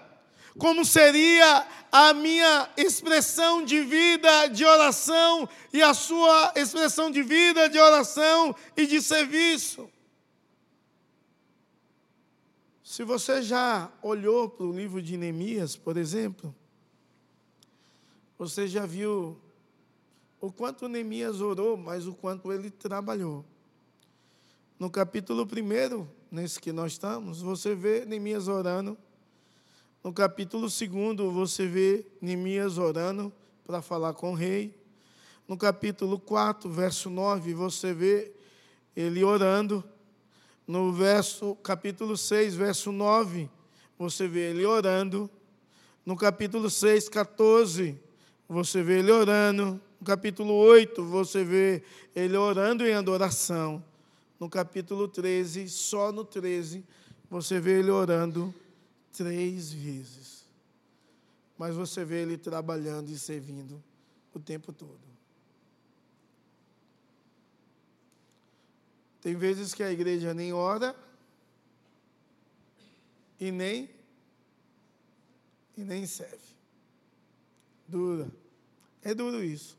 [0.58, 7.68] Como seria a minha expressão de vida de oração e a sua expressão de vida
[7.68, 9.88] de oração e de serviço.
[12.82, 16.54] Se você já olhou para o livro de Neemias, por exemplo,
[18.38, 19.38] você já viu
[20.40, 23.44] o quanto Neemias orou, mas o quanto ele trabalhou.
[24.78, 28.98] No capítulo 1, nesse que nós estamos, você vê Neemias orando
[30.02, 33.32] No capítulo 2, você vê Neemias orando
[33.64, 34.74] para falar com o rei.
[35.48, 38.32] No capítulo 4, verso 9, você vê
[38.96, 39.82] ele orando.
[40.66, 43.48] No verso, capítulo 6, verso 9,
[43.98, 45.30] você vê ele orando.
[46.04, 47.98] No capítulo 6, 14,
[48.48, 49.80] você vê ele orando.
[50.00, 51.82] No capítulo 8, você vê
[52.14, 53.82] ele orando em adoração.
[54.38, 56.84] No capítulo 13, só no 13,
[57.30, 58.54] você vê ele orando
[59.12, 60.44] três vezes.
[61.56, 63.82] Mas você vê ele trabalhando e servindo
[64.34, 65.00] o tempo todo.
[69.20, 70.94] Tem vezes que a igreja nem ora
[73.40, 73.88] e nem
[75.76, 76.43] e nem serve.
[77.86, 78.30] Dura.
[79.02, 79.78] É duro isso.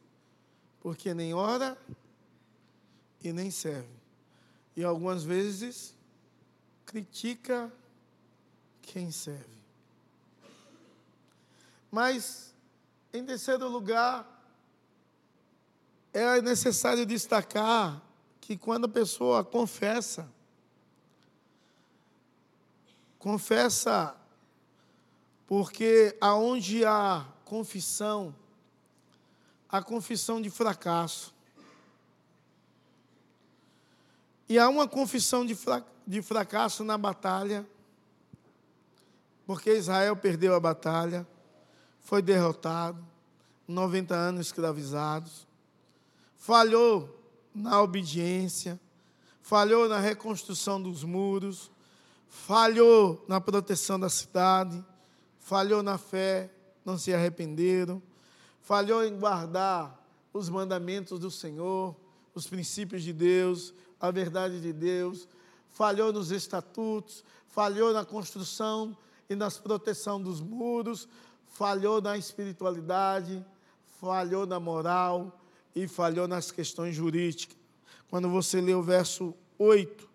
[0.79, 1.77] Porque nem ora
[3.23, 3.89] e nem serve.
[4.75, 5.95] E algumas vezes
[6.85, 7.71] critica
[8.81, 9.55] quem serve.
[11.89, 12.53] Mas,
[13.13, 14.31] em terceiro lugar,
[16.13, 18.01] é necessário destacar
[18.39, 20.29] que quando a pessoa confessa,
[23.17, 24.15] confessa
[25.47, 28.35] porque aonde há confissão,
[29.69, 31.33] há confissão de fracasso.
[34.49, 37.65] E há uma confissão de fracasso na batalha,
[39.45, 41.25] porque Israel perdeu a batalha,
[42.01, 43.03] foi derrotado,
[43.67, 45.47] 90 anos escravizados,
[46.35, 47.19] falhou
[47.53, 48.79] na obediência,
[49.41, 51.71] falhou na reconstrução dos muros,
[52.27, 54.83] falhou na proteção da cidade,
[55.39, 56.51] falhou na fé,
[56.85, 58.01] não se arrependeram,
[58.61, 59.99] falhou em guardar
[60.31, 61.95] os mandamentos do Senhor,
[62.33, 65.27] os princípios de Deus, a verdade de Deus,
[65.69, 68.95] falhou nos estatutos, falhou na construção
[69.29, 71.07] e na proteção dos muros,
[71.47, 73.43] falhou na espiritualidade,
[73.99, 75.39] falhou na moral
[75.73, 77.57] e falhou nas questões jurídicas.
[78.09, 80.07] Quando você lê o verso 8,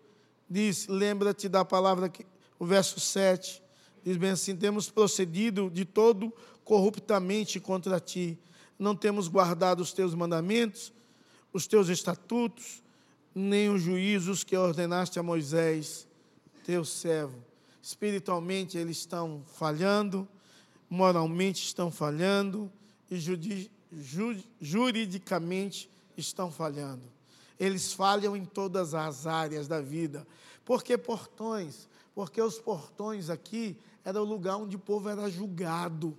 [0.49, 2.25] diz: Lembra-te da palavra, que,
[2.57, 3.61] o verso 7,
[4.03, 6.33] diz bem assim: Temos procedido de todo
[6.71, 8.39] corruptamente contra ti,
[8.79, 10.93] não temos guardado os teus mandamentos,
[11.51, 12.81] os teus estatutos,
[13.35, 16.07] nem os juízos que ordenaste a Moisés,
[16.63, 17.43] teu servo.
[17.83, 20.25] Espiritualmente eles estão falhando,
[20.89, 22.71] moralmente estão falhando
[23.09, 23.19] e
[24.61, 27.03] juridicamente estão falhando.
[27.59, 30.25] Eles falham em todas as áreas da vida.
[30.63, 31.89] Por que portões?
[32.15, 36.17] Porque os portões aqui era o lugar onde o povo era julgado.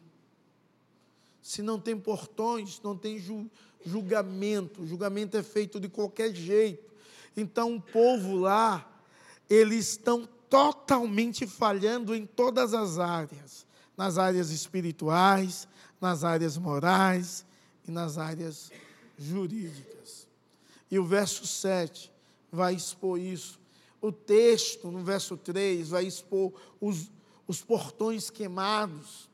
[1.42, 3.22] Se não tem portões, não tem
[3.84, 4.82] julgamento.
[4.82, 6.92] O julgamento é feito de qualquer jeito.
[7.36, 8.88] Então, o povo lá,
[9.50, 15.68] eles estão totalmente falhando em todas as áreas nas áreas espirituais,
[16.00, 17.44] nas áreas morais
[17.86, 18.70] e nas áreas
[19.18, 20.26] jurídicas.
[20.90, 22.10] E o verso 7
[22.50, 23.60] vai expor isso.
[24.00, 27.10] O texto, no verso 3, vai expor os,
[27.46, 29.30] os portões queimados.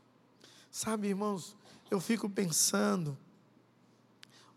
[0.71, 1.57] Sabe, irmãos,
[1.91, 3.17] eu fico pensando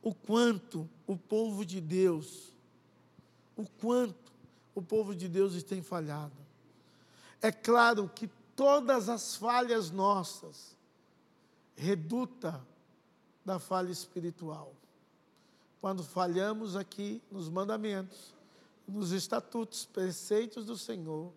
[0.01, 2.51] o quanto o povo de Deus,
[3.55, 4.31] o quanto
[4.73, 6.35] o povo de Deus tem falhado.
[7.41, 10.75] É claro que todas as falhas nossas
[11.75, 12.65] reduta
[13.43, 14.73] da falha espiritual.
[15.79, 18.33] Quando falhamos aqui nos mandamentos,
[18.87, 21.31] nos estatutos, preceitos do Senhor,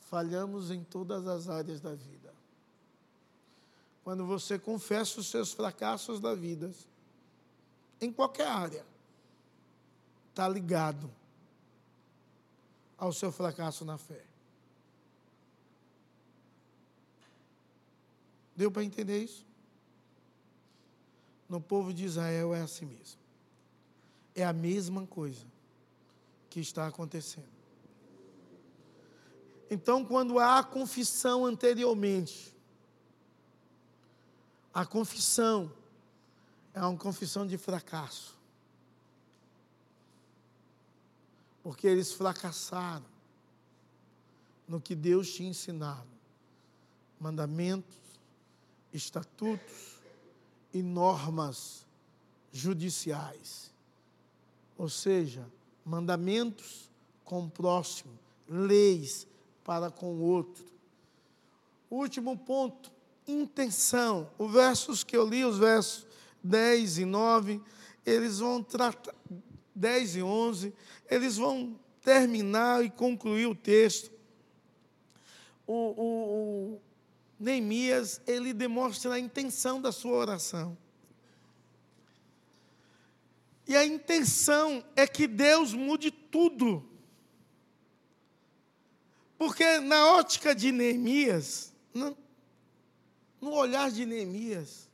[0.00, 2.25] falhamos em todas as áreas da vida.
[4.06, 6.72] Quando você confessa os seus fracassos da vida,
[8.00, 8.86] em qualquer área,
[10.30, 11.10] está ligado
[12.96, 14.24] ao seu fracasso na fé.
[18.54, 19.44] Deu para entender isso?
[21.48, 23.18] No povo de Israel é assim mesmo.
[24.36, 25.44] É a mesma coisa
[26.48, 27.50] que está acontecendo.
[29.68, 32.55] Então, quando há confissão anteriormente,
[34.76, 35.72] a confissão
[36.74, 38.36] é uma confissão de fracasso.
[41.62, 43.06] Porque eles fracassaram
[44.68, 46.06] no que Deus tinha ensinado.
[47.18, 47.96] Mandamentos,
[48.92, 49.98] estatutos
[50.74, 51.86] e normas
[52.52, 53.72] judiciais.
[54.76, 55.50] Ou seja,
[55.86, 56.90] mandamentos
[57.24, 58.12] com o próximo,
[58.46, 59.26] leis
[59.64, 60.66] para com o outro.
[61.90, 62.92] Último ponto,
[63.26, 64.30] intenção.
[64.38, 66.06] Os versos que eu li, os versos
[66.42, 67.60] 10 e 9,
[68.04, 69.14] eles vão tratar,
[69.74, 70.74] 10 e 11,
[71.10, 74.12] eles vão terminar e concluir o texto.
[75.66, 76.80] O, o,
[77.38, 80.76] Neemias, ele demonstra a intenção da sua oração.
[83.66, 86.88] E a intenção é que Deus mude tudo.
[89.36, 92.16] Porque na ótica de Neemias, no,
[93.40, 94.90] no olhar de Neemias,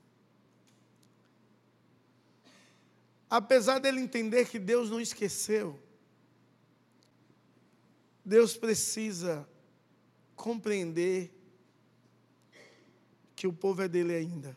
[3.28, 5.80] apesar dele entender que Deus não esqueceu,
[8.24, 9.49] Deus precisa
[10.36, 11.32] compreender
[13.34, 14.57] que o povo é dele ainda.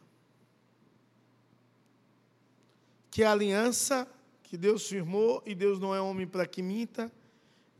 [3.10, 4.08] Que a aliança
[4.44, 7.12] que Deus firmou, e Deus não é homem para que minta,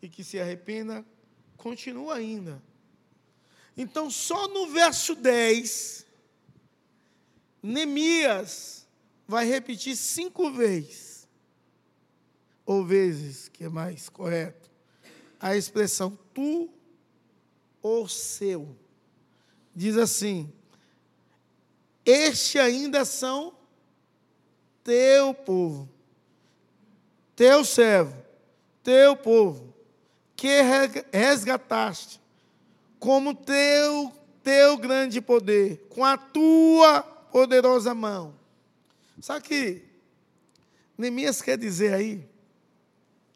[0.02, 1.06] e que se arrependa,
[1.56, 2.62] continua ainda.
[3.78, 6.06] Então, só no verso 10,
[7.62, 8.88] Neemias
[9.28, 11.28] vai repetir cinco vezes,
[12.66, 14.72] ou vezes, que é mais correto,
[15.40, 16.70] a expressão tu
[17.82, 18.76] ou seu.
[19.76, 20.52] Diz assim:
[22.06, 23.58] Este ainda são
[24.84, 25.90] teu povo,
[27.36, 28.16] teu servo,
[28.82, 29.76] teu povo,
[30.34, 30.62] que
[31.12, 32.22] resgataste
[33.06, 34.12] como teu
[34.44, 38.36] teu grande poder, com a tua poderosa mão.
[39.22, 39.84] Sabe que
[40.98, 42.28] Neemias quer dizer aí?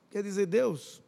[0.09, 1.01] Quer dizer, Deus,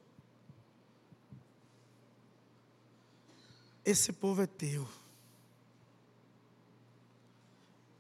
[3.83, 4.87] esse povo é teu.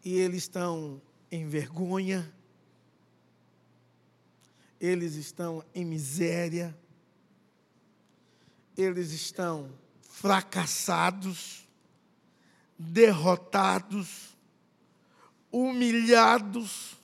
[0.05, 1.01] E eles estão
[1.31, 2.31] em vergonha,
[4.79, 6.75] eles estão em miséria,
[8.75, 9.80] eles estão
[10.21, 11.67] fracassados,
[12.77, 14.35] derrotados,
[15.51, 16.95] humilhados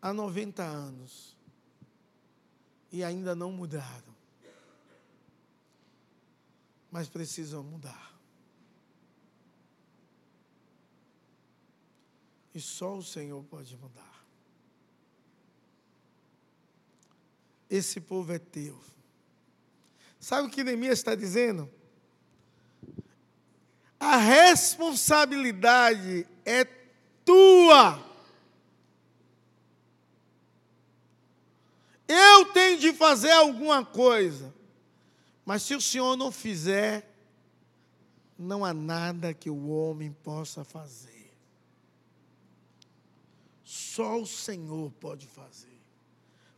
[0.00, 1.36] há 90 anos
[2.90, 4.10] e ainda não mudaram
[6.90, 8.18] mas precisam mudar.
[12.52, 14.26] E só o Senhor pode mudar.
[17.68, 18.82] Esse povo é teu.
[20.18, 21.70] Sabe o que Neemias está dizendo?
[24.00, 26.64] A responsabilidade é
[27.22, 28.02] tua.
[32.08, 34.52] Eu tenho de fazer alguma coisa.
[35.44, 37.06] Mas se o Senhor não fizer,
[38.38, 41.30] não há nada que o homem possa fazer.
[43.62, 45.78] Só o Senhor pode fazer.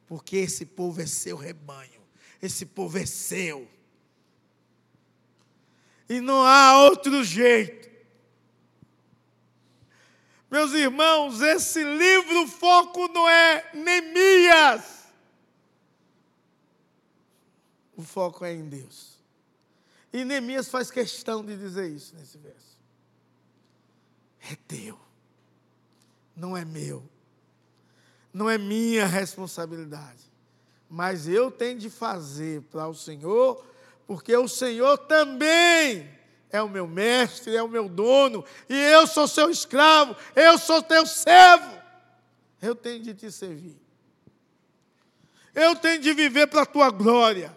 [0.07, 2.01] Porque esse povo é seu rebanho.
[2.41, 3.69] Esse povo é seu.
[6.13, 7.89] E não há outro jeito.
[10.51, 15.07] Meus irmãos, esse livro, o foco não é Neemias.
[17.97, 19.19] O foco é em Deus.
[20.13, 22.79] E Neemias faz questão de dizer isso nesse verso.
[24.51, 25.01] É teu,
[26.37, 27.09] não é meu,
[28.35, 30.31] não é minha responsabilidade,
[30.91, 33.65] mas eu tenho de fazer para o Senhor,
[34.13, 36.07] porque o Senhor também
[36.51, 40.83] é o meu mestre, é o meu dono, e eu sou seu escravo, eu sou
[40.83, 41.81] teu servo.
[42.61, 43.75] Eu tenho de te servir.
[45.55, 47.57] Eu tenho de viver para a tua glória.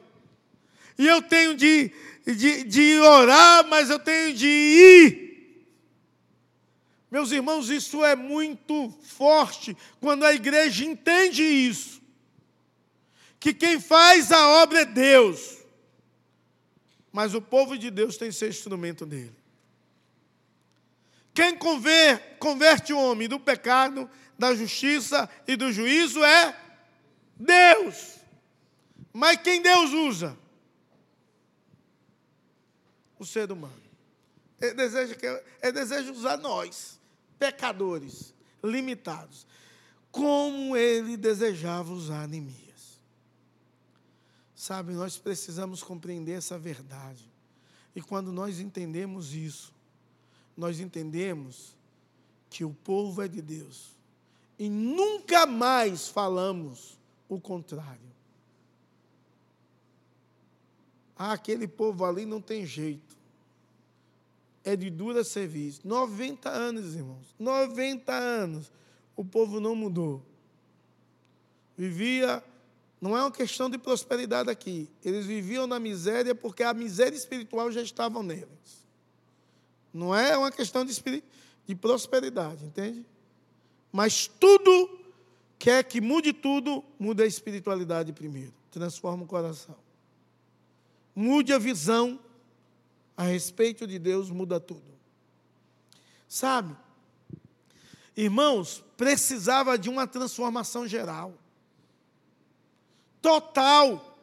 [0.97, 1.91] E eu tenho de,
[2.25, 5.67] de, de orar, mas eu tenho de ir.
[7.11, 12.01] Meus irmãos, isso é muito forte quando a igreja entende isso.
[13.41, 15.64] Que quem faz a obra é Deus,
[17.15, 19.35] mas o povo de Deus tem que ser instrumento dele.
[21.33, 26.53] Quem conver, converte o homem do pecado, da justiça e do juízo é
[27.37, 28.17] Deus.
[29.13, 30.37] Mas quem Deus usa?
[33.17, 33.73] o ser humano.
[34.59, 36.99] Ele deseja, que, ele deseja usar nós,
[37.39, 39.47] pecadores, limitados,
[40.11, 42.64] como ele desejava usar Neemias.
[44.65, 47.31] Sabe, nós precisamos compreender essa verdade.
[47.95, 49.71] E quando nós entendemos isso,
[50.57, 51.77] nós entendemos
[52.49, 53.91] que o povo é de Deus.
[54.57, 56.97] E nunca mais falamos
[57.29, 58.11] o contrário.
[61.15, 63.15] Ah, aquele povo ali não tem jeito.
[64.63, 65.87] É de dura serviço.
[65.87, 67.35] 90 anos, irmãos.
[67.37, 68.71] 90 anos.
[69.15, 70.25] O povo não mudou.
[71.77, 72.43] Vivia,
[73.05, 74.89] não é uma questão de prosperidade aqui.
[75.03, 78.83] Eles viviam na miséria porque a miséria espiritual já estava neles.
[79.93, 81.23] Não é uma questão de,
[81.67, 83.05] de prosperidade, entende?
[83.91, 84.99] Mas tudo
[85.59, 88.55] quer que mude tudo, muda a espiritualidade primeiro.
[88.71, 89.75] Transforma o coração.
[91.15, 92.19] Mude a visão
[93.15, 94.81] a respeito de Deus, muda tudo.
[96.27, 96.75] Sabe?
[98.17, 101.44] Irmãos, precisava de uma transformação geral.
[103.25, 104.15] Total.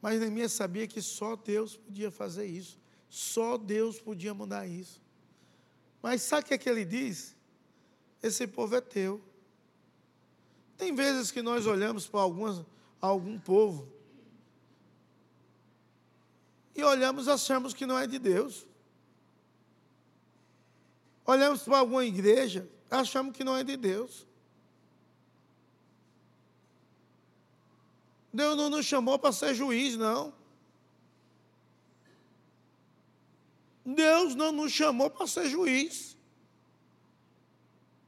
[0.00, 2.78] Mas Neemias sabia que só Deus podia fazer isso.
[3.10, 5.02] Só Deus podia mudar isso.
[6.00, 7.36] Mas sabe o que, é que ele diz?
[8.22, 9.20] Esse povo é teu.
[10.78, 12.64] Tem vezes que nós olhamos para algumas,
[13.02, 13.92] algum povo
[16.78, 18.64] e olhamos achamos que não é de Deus.
[21.26, 24.27] Olhamos para alguma igreja, achamos que não é de Deus.
[28.38, 30.32] Deus não nos chamou para ser juiz, não.
[33.84, 36.16] Deus não nos chamou para ser juiz.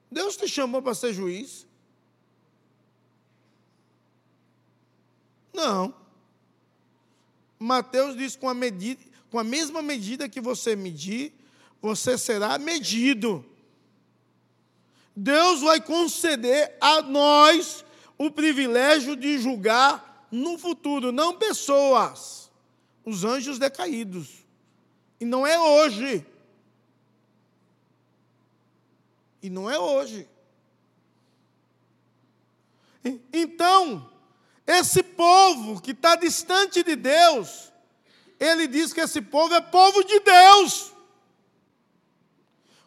[0.09, 1.67] Deus te chamou para ser juiz?
[5.53, 5.93] Não.
[7.59, 9.03] Mateus diz com a medida,
[9.33, 11.35] com a mesma medida que você medir,
[11.83, 13.45] você será medido.
[15.17, 17.85] Deus vai conceder a nós
[18.17, 22.51] o privilégio de julgar no futuro, não pessoas,
[23.05, 24.45] os anjos decaídos.
[25.19, 26.27] E não é hoje.
[29.43, 30.29] E não é hoje.
[33.33, 34.11] Então,
[34.67, 37.73] esse povo que está distante de Deus,
[38.39, 40.93] ele diz que esse povo é povo de Deus.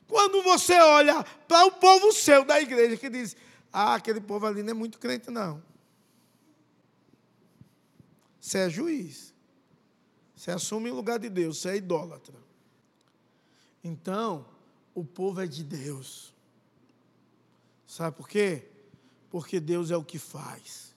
[0.07, 3.35] Quando você olha para o povo seu da igreja que diz,
[3.71, 5.61] ah, aquele povo ali não é muito crente, não.
[8.43, 9.33] Você é juiz.
[10.35, 12.35] Você assume o lugar de Deus, você é idólatra.
[13.81, 14.45] Então,
[14.93, 16.33] o povo é de Deus.
[17.87, 18.67] Sabe por quê?
[19.29, 20.93] Porque Deus é o que faz.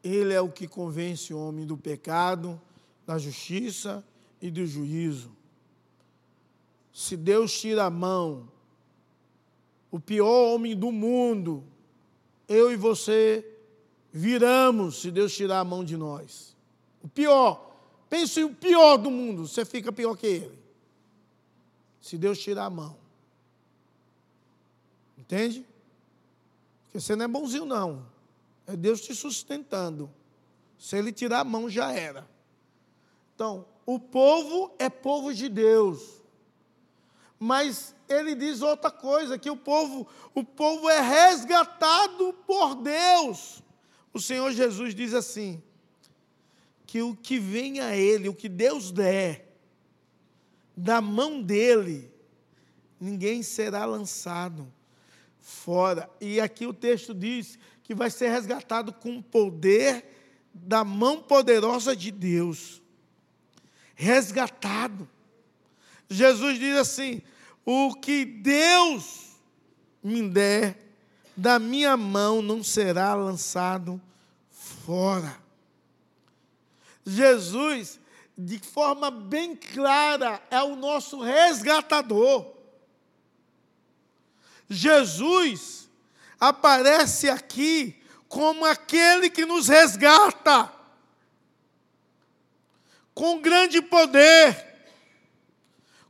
[0.00, 2.60] Ele é o que convence o homem do pecado,
[3.04, 4.04] da justiça
[4.40, 5.36] e do juízo.
[6.92, 8.48] Se Deus tira a mão,
[9.90, 11.64] o pior homem do mundo,
[12.46, 13.51] eu e você
[14.12, 16.54] viramos se Deus tirar a mão de nós.
[17.02, 17.70] O pior.
[18.10, 20.58] Pense o pior do mundo, você fica pior que ele.
[22.00, 22.96] Se Deus tirar a mão.
[25.16, 25.66] Entende?
[26.84, 28.04] Porque você não é bonzinho, não.
[28.66, 30.10] É Deus te sustentando.
[30.78, 32.28] Se ele tirar a mão, já era.
[33.34, 36.20] Então, o povo é povo de Deus.
[37.38, 43.61] Mas ele diz outra coisa, que o povo, o povo é resgatado por Deus.
[44.12, 45.62] O Senhor Jesus diz assim:
[46.86, 49.48] que o que vem a ele, o que Deus der,
[50.76, 52.12] da mão dele,
[53.00, 54.70] ninguém será lançado
[55.40, 56.08] fora.
[56.20, 60.04] E aqui o texto diz que vai ser resgatado com o poder
[60.52, 62.82] da mão poderosa de Deus.
[63.94, 65.08] Resgatado.
[66.08, 67.22] Jesus diz assim:
[67.64, 69.38] o que Deus
[70.02, 70.81] me der,
[71.36, 74.00] da minha mão não será lançado
[74.50, 75.40] fora.
[77.04, 77.98] Jesus,
[78.36, 82.46] de forma bem clara, é o nosso resgatador.
[84.68, 85.88] Jesus
[86.38, 90.72] aparece aqui como aquele que nos resgata,
[93.14, 94.86] com grande poder,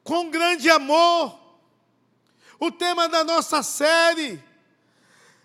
[0.04, 1.38] com grande amor.
[2.60, 4.42] O tema da nossa série,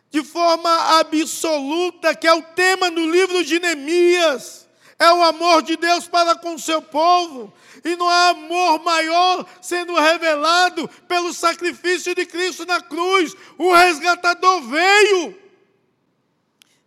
[0.10, 5.78] de forma absoluta, que é o tema no livro de Neemias, é o amor de
[5.78, 7.54] Deus para com o seu povo.
[7.84, 13.36] E não há amor maior sendo revelado pelo sacrifício de Cristo na cruz.
[13.58, 15.38] O resgatador veio.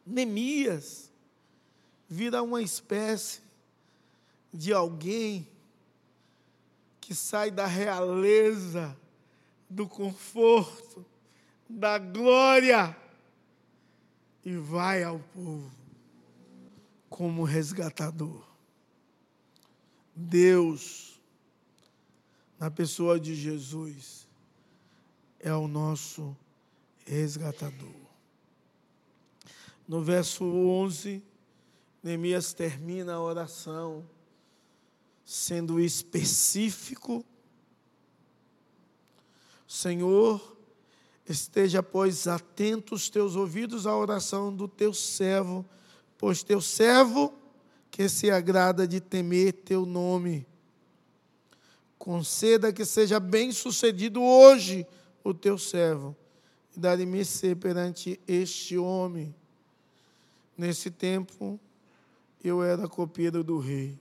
[0.04, 1.10] Neemias
[2.08, 3.40] vira uma espécie
[4.52, 5.48] de alguém
[7.00, 8.96] que sai da realeza,
[9.68, 11.06] do conforto,
[11.68, 12.96] da glória
[14.44, 15.70] e vai ao povo
[17.08, 18.46] como resgatador.
[20.14, 21.20] Deus,
[22.58, 24.28] na pessoa de Jesus,
[25.38, 26.36] é o nosso
[27.06, 28.00] resgatador.
[29.88, 31.22] No verso 11,
[32.02, 34.08] Neemias termina a oração
[35.24, 37.24] sendo específico.
[39.66, 40.56] Senhor,
[41.32, 45.64] esteja, pois, atento os teus ouvidos à oração do teu servo,
[46.18, 47.32] pois teu servo
[47.90, 50.46] que se agrada de temer teu nome.
[51.98, 54.86] Conceda que seja bem sucedido hoje
[55.22, 56.16] o teu servo,
[56.74, 59.34] e dá-lhe ser perante este homem.
[60.56, 61.60] Nesse tempo,
[62.42, 63.98] eu era copeiro do rei,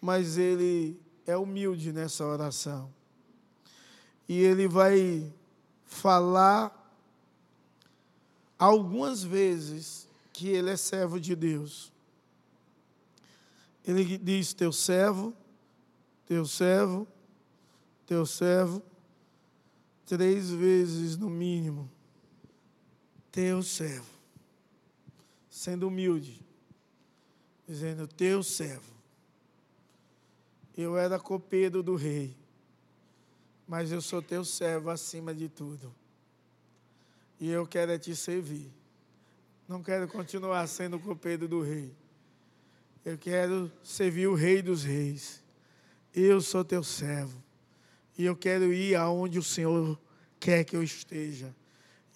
[0.00, 2.92] mas ele é humilde nessa oração.
[4.28, 5.32] E ele vai
[5.86, 6.72] falar
[8.58, 11.92] algumas vezes que ele é servo de Deus.
[13.84, 15.34] Ele diz: Teu servo,
[16.26, 17.06] teu servo,
[18.06, 18.82] teu servo,
[20.04, 21.90] três vezes no mínimo.
[23.30, 24.10] Teu servo.
[25.48, 26.44] Sendo humilde,
[27.66, 28.96] dizendo: Teu servo.
[30.76, 32.36] Eu era copeiro do rei,
[33.66, 35.94] mas eu sou teu servo acima de tudo.
[37.40, 38.70] E eu quero é te servir.
[39.68, 41.92] Não quero continuar sendo copeiro do rei.
[43.04, 45.42] Eu quero servir o rei dos reis.
[46.14, 47.42] Eu sou teu servo.
[48.16, 49.98] E eu quero ir aonde o Senhor
[50.40, 51.54] quer que eu esteja.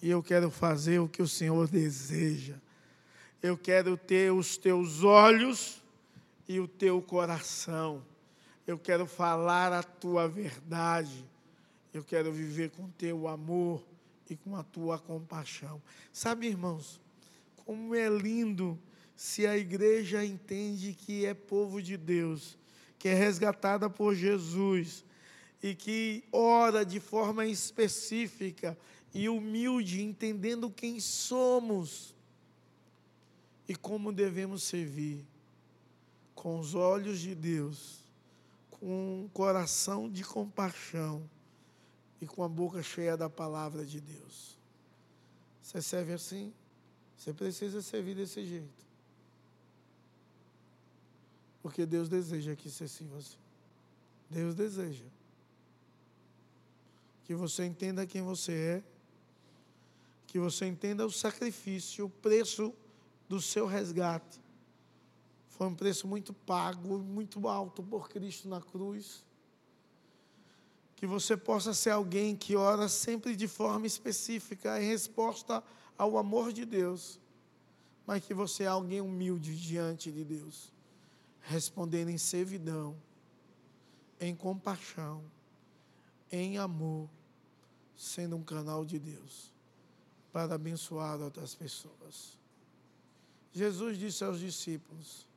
[0.01, 2.55] E eu quero fazer o que o Senhor deseja.
[3.41, 5.81] Eu quero ter os teus olhos
[6.47, 8.03] e o teu coração.
[8.65, 11.25] Eu quero falar a tua verdade.
[11.93, 13.83] Eu quero viver com teu amor
[14.29, 15.81] e com a tua compaixão.
[16.13, 17.01] Sabe, irmãos,
[17.65, 18.79] como é lindo
[19.15, 22.57] se a igreja entende que é povo de Deus,
[22.97, 25.03] que é resgatada por Jesus
[25.61, 28.77] e que ora de forma específica
[29.13, 32.15] e humilde, entendendo quem somos
[33.67, 35.25] e como devemos servir,
[36.33, 37.99] com os olhos de Deus,
[38.69, 41.29] com um coração de compaixão
[42.21, 44.55] e com a boca cheia da palavra de Deus.
[45.61, 46.53] Você serve assim?
[47.17, 48.85] Você precisa servir desse jeito.
[51.63, 53.37] Porque Deus deseja que você sirva assim.
[54.29, 55.05] Deus deseja.
[57.25, 58.83] Que você entenda quem você é.
[60.27, 62.73] Que você entenda o sacrifício, o preço
[63.27, 64.39] do seu resgate.
[65.49, 69.23] Foi um preço muito pago, muito alto por Cristo na cruz
[71.01, 75.63] que você possa ser alguém que ora sempre de forma específica em resposta
[75.97, 77.19] ao amor de Deus,
[78.05, 80.71] mas que você é alguém humilde diante de Deus,
[81.39, 82.95] respondendo em servidão,
[84.19, 85.23] em compaixão,
[86.31, 87.09] em amor,
[87.97, 89.51] sendo um canal de Deus
[90.31, 92.37] para abençoar outras pessoas.
[93.51, 95.27] Jesus disse aos discípulos: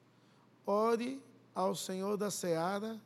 [0.66, 1.22] ore
[1.54, 3.00] ao Senhor da seara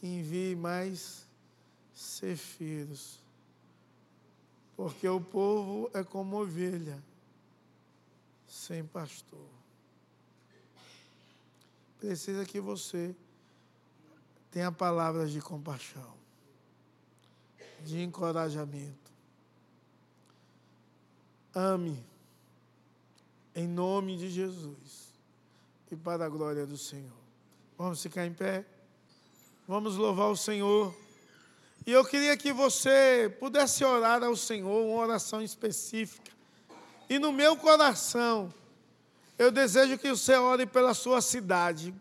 [0.00, 1.26] que envie mais
[1.92, 3.20] cefeiros,
[4.74, 7.02] porque o povo é como ovelha
[8.48, 9.46] sem pastor.
[11.98, 13.14] Precisa que você
[14.50, 16.16] tenha palavras de compaixão,
[17.84, 19.10] de encorajamento.
[21.54, 22.02] Ame
[23.54, 25.12] em nome de Jesus
[25.90, 27.12] e para a glória do Senhor.
[27.76, 28.64] Vamos ficar em pé?
[29.70, 30.92] Vamos louvar o Senhor.
[31.86, 36.32] E eu queria que você pudesse orar ao Senhor uma oração específica.
[37.08, 38.52] E no meu coração,
[39.38, 41.94] eu desejo que você ore pela sua cidade.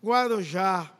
[0.00, 0.94] Guarujá.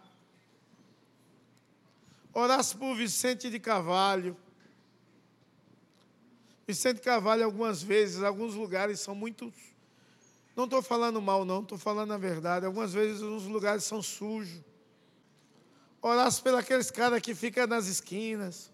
[2.32, 4.37] Orasse por Vicente de Carvalho.
[6.66, 9.53] Vicente Carvalho, algumas vezes, alguns lugares são muito
[10.57, 12.65] não estou falando mal, não, estou falando a verdade.
[12.65, 14.63] Algumas vezes os lugares são sujos.
[16.01, 18.71] Orasse pelos caras que ficam nas esquinas.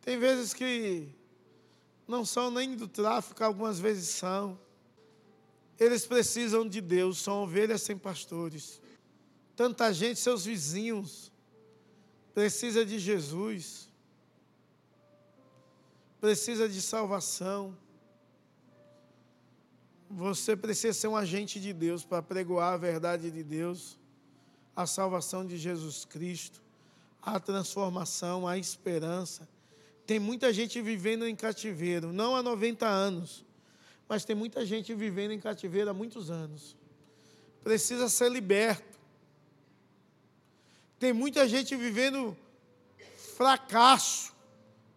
[0.00, 1.08] Tem vezes que
[2.06, 4.58] não são nem do tráfico, algumas vezes são.
[5.78, 8.80] Eles precisam de Deus, são ovelhas sem pastores.
[9.54, 11.30] Tanta gente, seus vizinhos,
[12.32, 13.90] precisa de Jesus,
[16.20, 17.76] precisa de salvação.
[20.10, 23.98] Você precisa ser um agente de Deus para pregoar a verdade de Deus,
[24.74, 26.62] a salvação de Jesus Cristo,
[27.20, 29.46] a transformação, a esperança.
[30.06, 33.44] Tem muita gente vivendo em cativeiro, não há 90 anos,
[34.08, 36.74] mas tem muita gente vivendo em cativeiro há muitos anos.
[37.62, 38.98] Precisa ser liberto.
[40.98, 42.34] Tem muita gente vivendo
[43.36, 44.32] fracasso,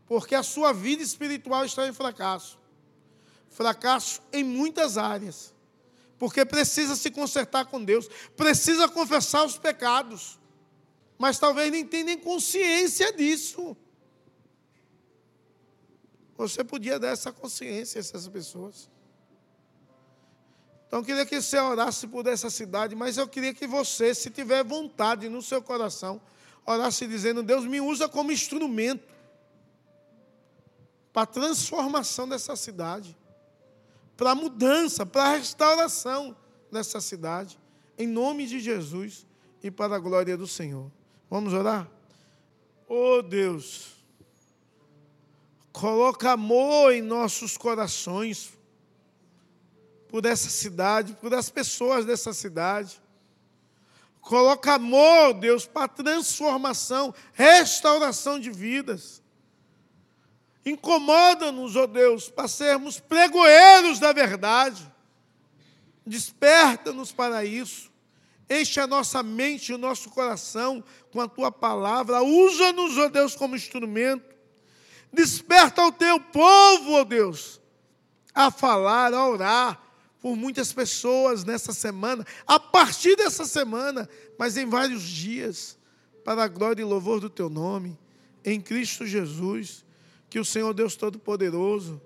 [0.08, 2.61] porque a sua vida espiritual está em fracasso
[3.52, 5.54] fracasso em muitas áreas,
[6.18, 10.40] porque precisa se consertar com Deus, precisa confessar os pecados,
[11.18, 13.78] mas talvez nem tenha nem consciência disso.
[16.38, 18.90] Você podia dar essa consciência a essas pessoas.
[20.88, 24.30] Então eu queria que você orasse por essa cidade, mas eu queria que você, se
[24.30, 26.20] tiver vontade no seu coração,
[26.66, 29.14] orasse dizendo: Deus me usa como instrumento
[31.14, 33.16] para a transformação dessa cidade
[34.22, 36.38] para a mudança, para a restauração
[36.72, 37.60] nessa cidade,
[37.98, 39.26] em nome de Jesus
[39.64, 40.92] e para a glória do Senhor.
[41.28, 41.90] Vamos orar?
[42.88, 43.96] Oh Deus,
[45.74, 48.54] coloca amor em nossos corações
[50.08, 53.02] por essa cidade, por as pessoas dessa cidade.
[54.22, 59.21] Coloca amor, Deus, para transformação, restauração de vidas.
[60.66, 64.92] Incomoda-nos, ó oh Deus, para sermos pregoeiros da verdade.
[66.06, 67.92] Desperta-nos para isso.
[68.50, 72.22] Enche a nossa mente e o nosso coração com a tua palavra.
[72.22, 74.36] Usa-nos, ó oh Deus, como instrumento.
[75.12, 77.60] Desperta o teu povo, ó oh Deus,
[78.34, 79.82] a falar, a orar
[80.22, 84.08] por muitas pessoas nessa semana, a partir dessa semana,
[84.38, 85.78] mas em vários dias,
[86.24, 87.98] para a glória e louvor do teu nome,
[88.46, 89.84] em Cristo Jesus.
[90.32, 92.02] Que o Senhor Deus Todo-Poderoso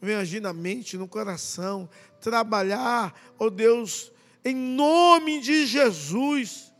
[0.00, 1.88] venha agir na mente, no coração,
[2.20, 4.10] trabalhar, ó oh Deus,
[4.44, 6.72] em nome de Jesus,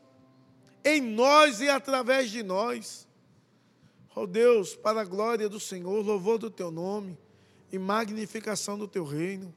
[0.85, 3.07] em nós e através de nós.
[4.17, 7.17] Ó oh Deus, para a glória do Senhor, louvor do teu nome
[7.71, 9.55] e magnificação do teu reino,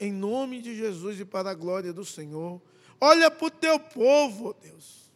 [0.00, 2.60] em nome de Jesus e para a glória do Senhor.
[3.00, 5.08] Olha para o teu povo, ó Deus,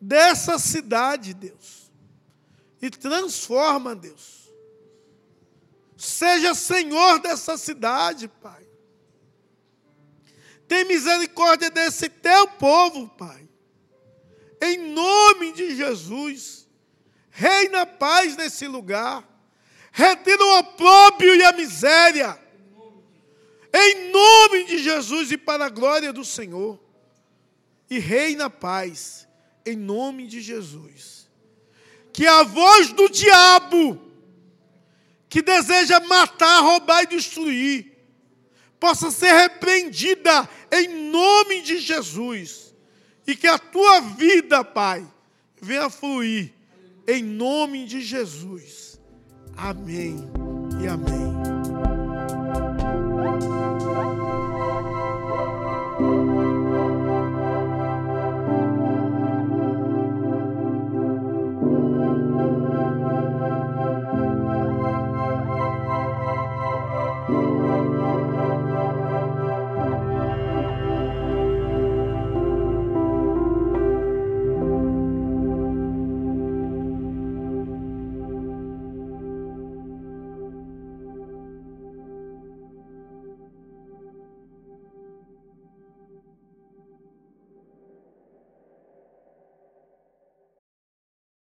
[0.00, 1.89] dessa cidade, Deus,
[2.80, 4.50] e transforma, Deus.
[5.96, 8.66] Seja Senhor dessa cidade, Pai.
[10.66, 13.46] Tem misericórdia desse teu povo, Pai.
[14.62, 16.68] Em nome de Jesus.
[17.28, 19.28] Reina a paz nesse lugar.
[19.92, 22.40] Retira o opróbio e a miséria.
[23.72, 26.78] Em nome de Jesus e para a glória do Senhor.
[27.90, 29.28] E reina a paz.
[29.66, 31.19] Em nome de Jesus.
[32.12, 34.00] Que a voz do diabo,
[35.28, 37.90] que deseja matar, roubar e destruir,
[38.78, 42.74] possa ser repreendida em nome de Jesus.
[43.26, 45.06] E que a tua vida, Pai,
[45.60, 46.52] venha fluir
[47.06, 48.98] em nome de Jesus.
[49.56, 50.16] Amém
[50.82, 51.29] e amém.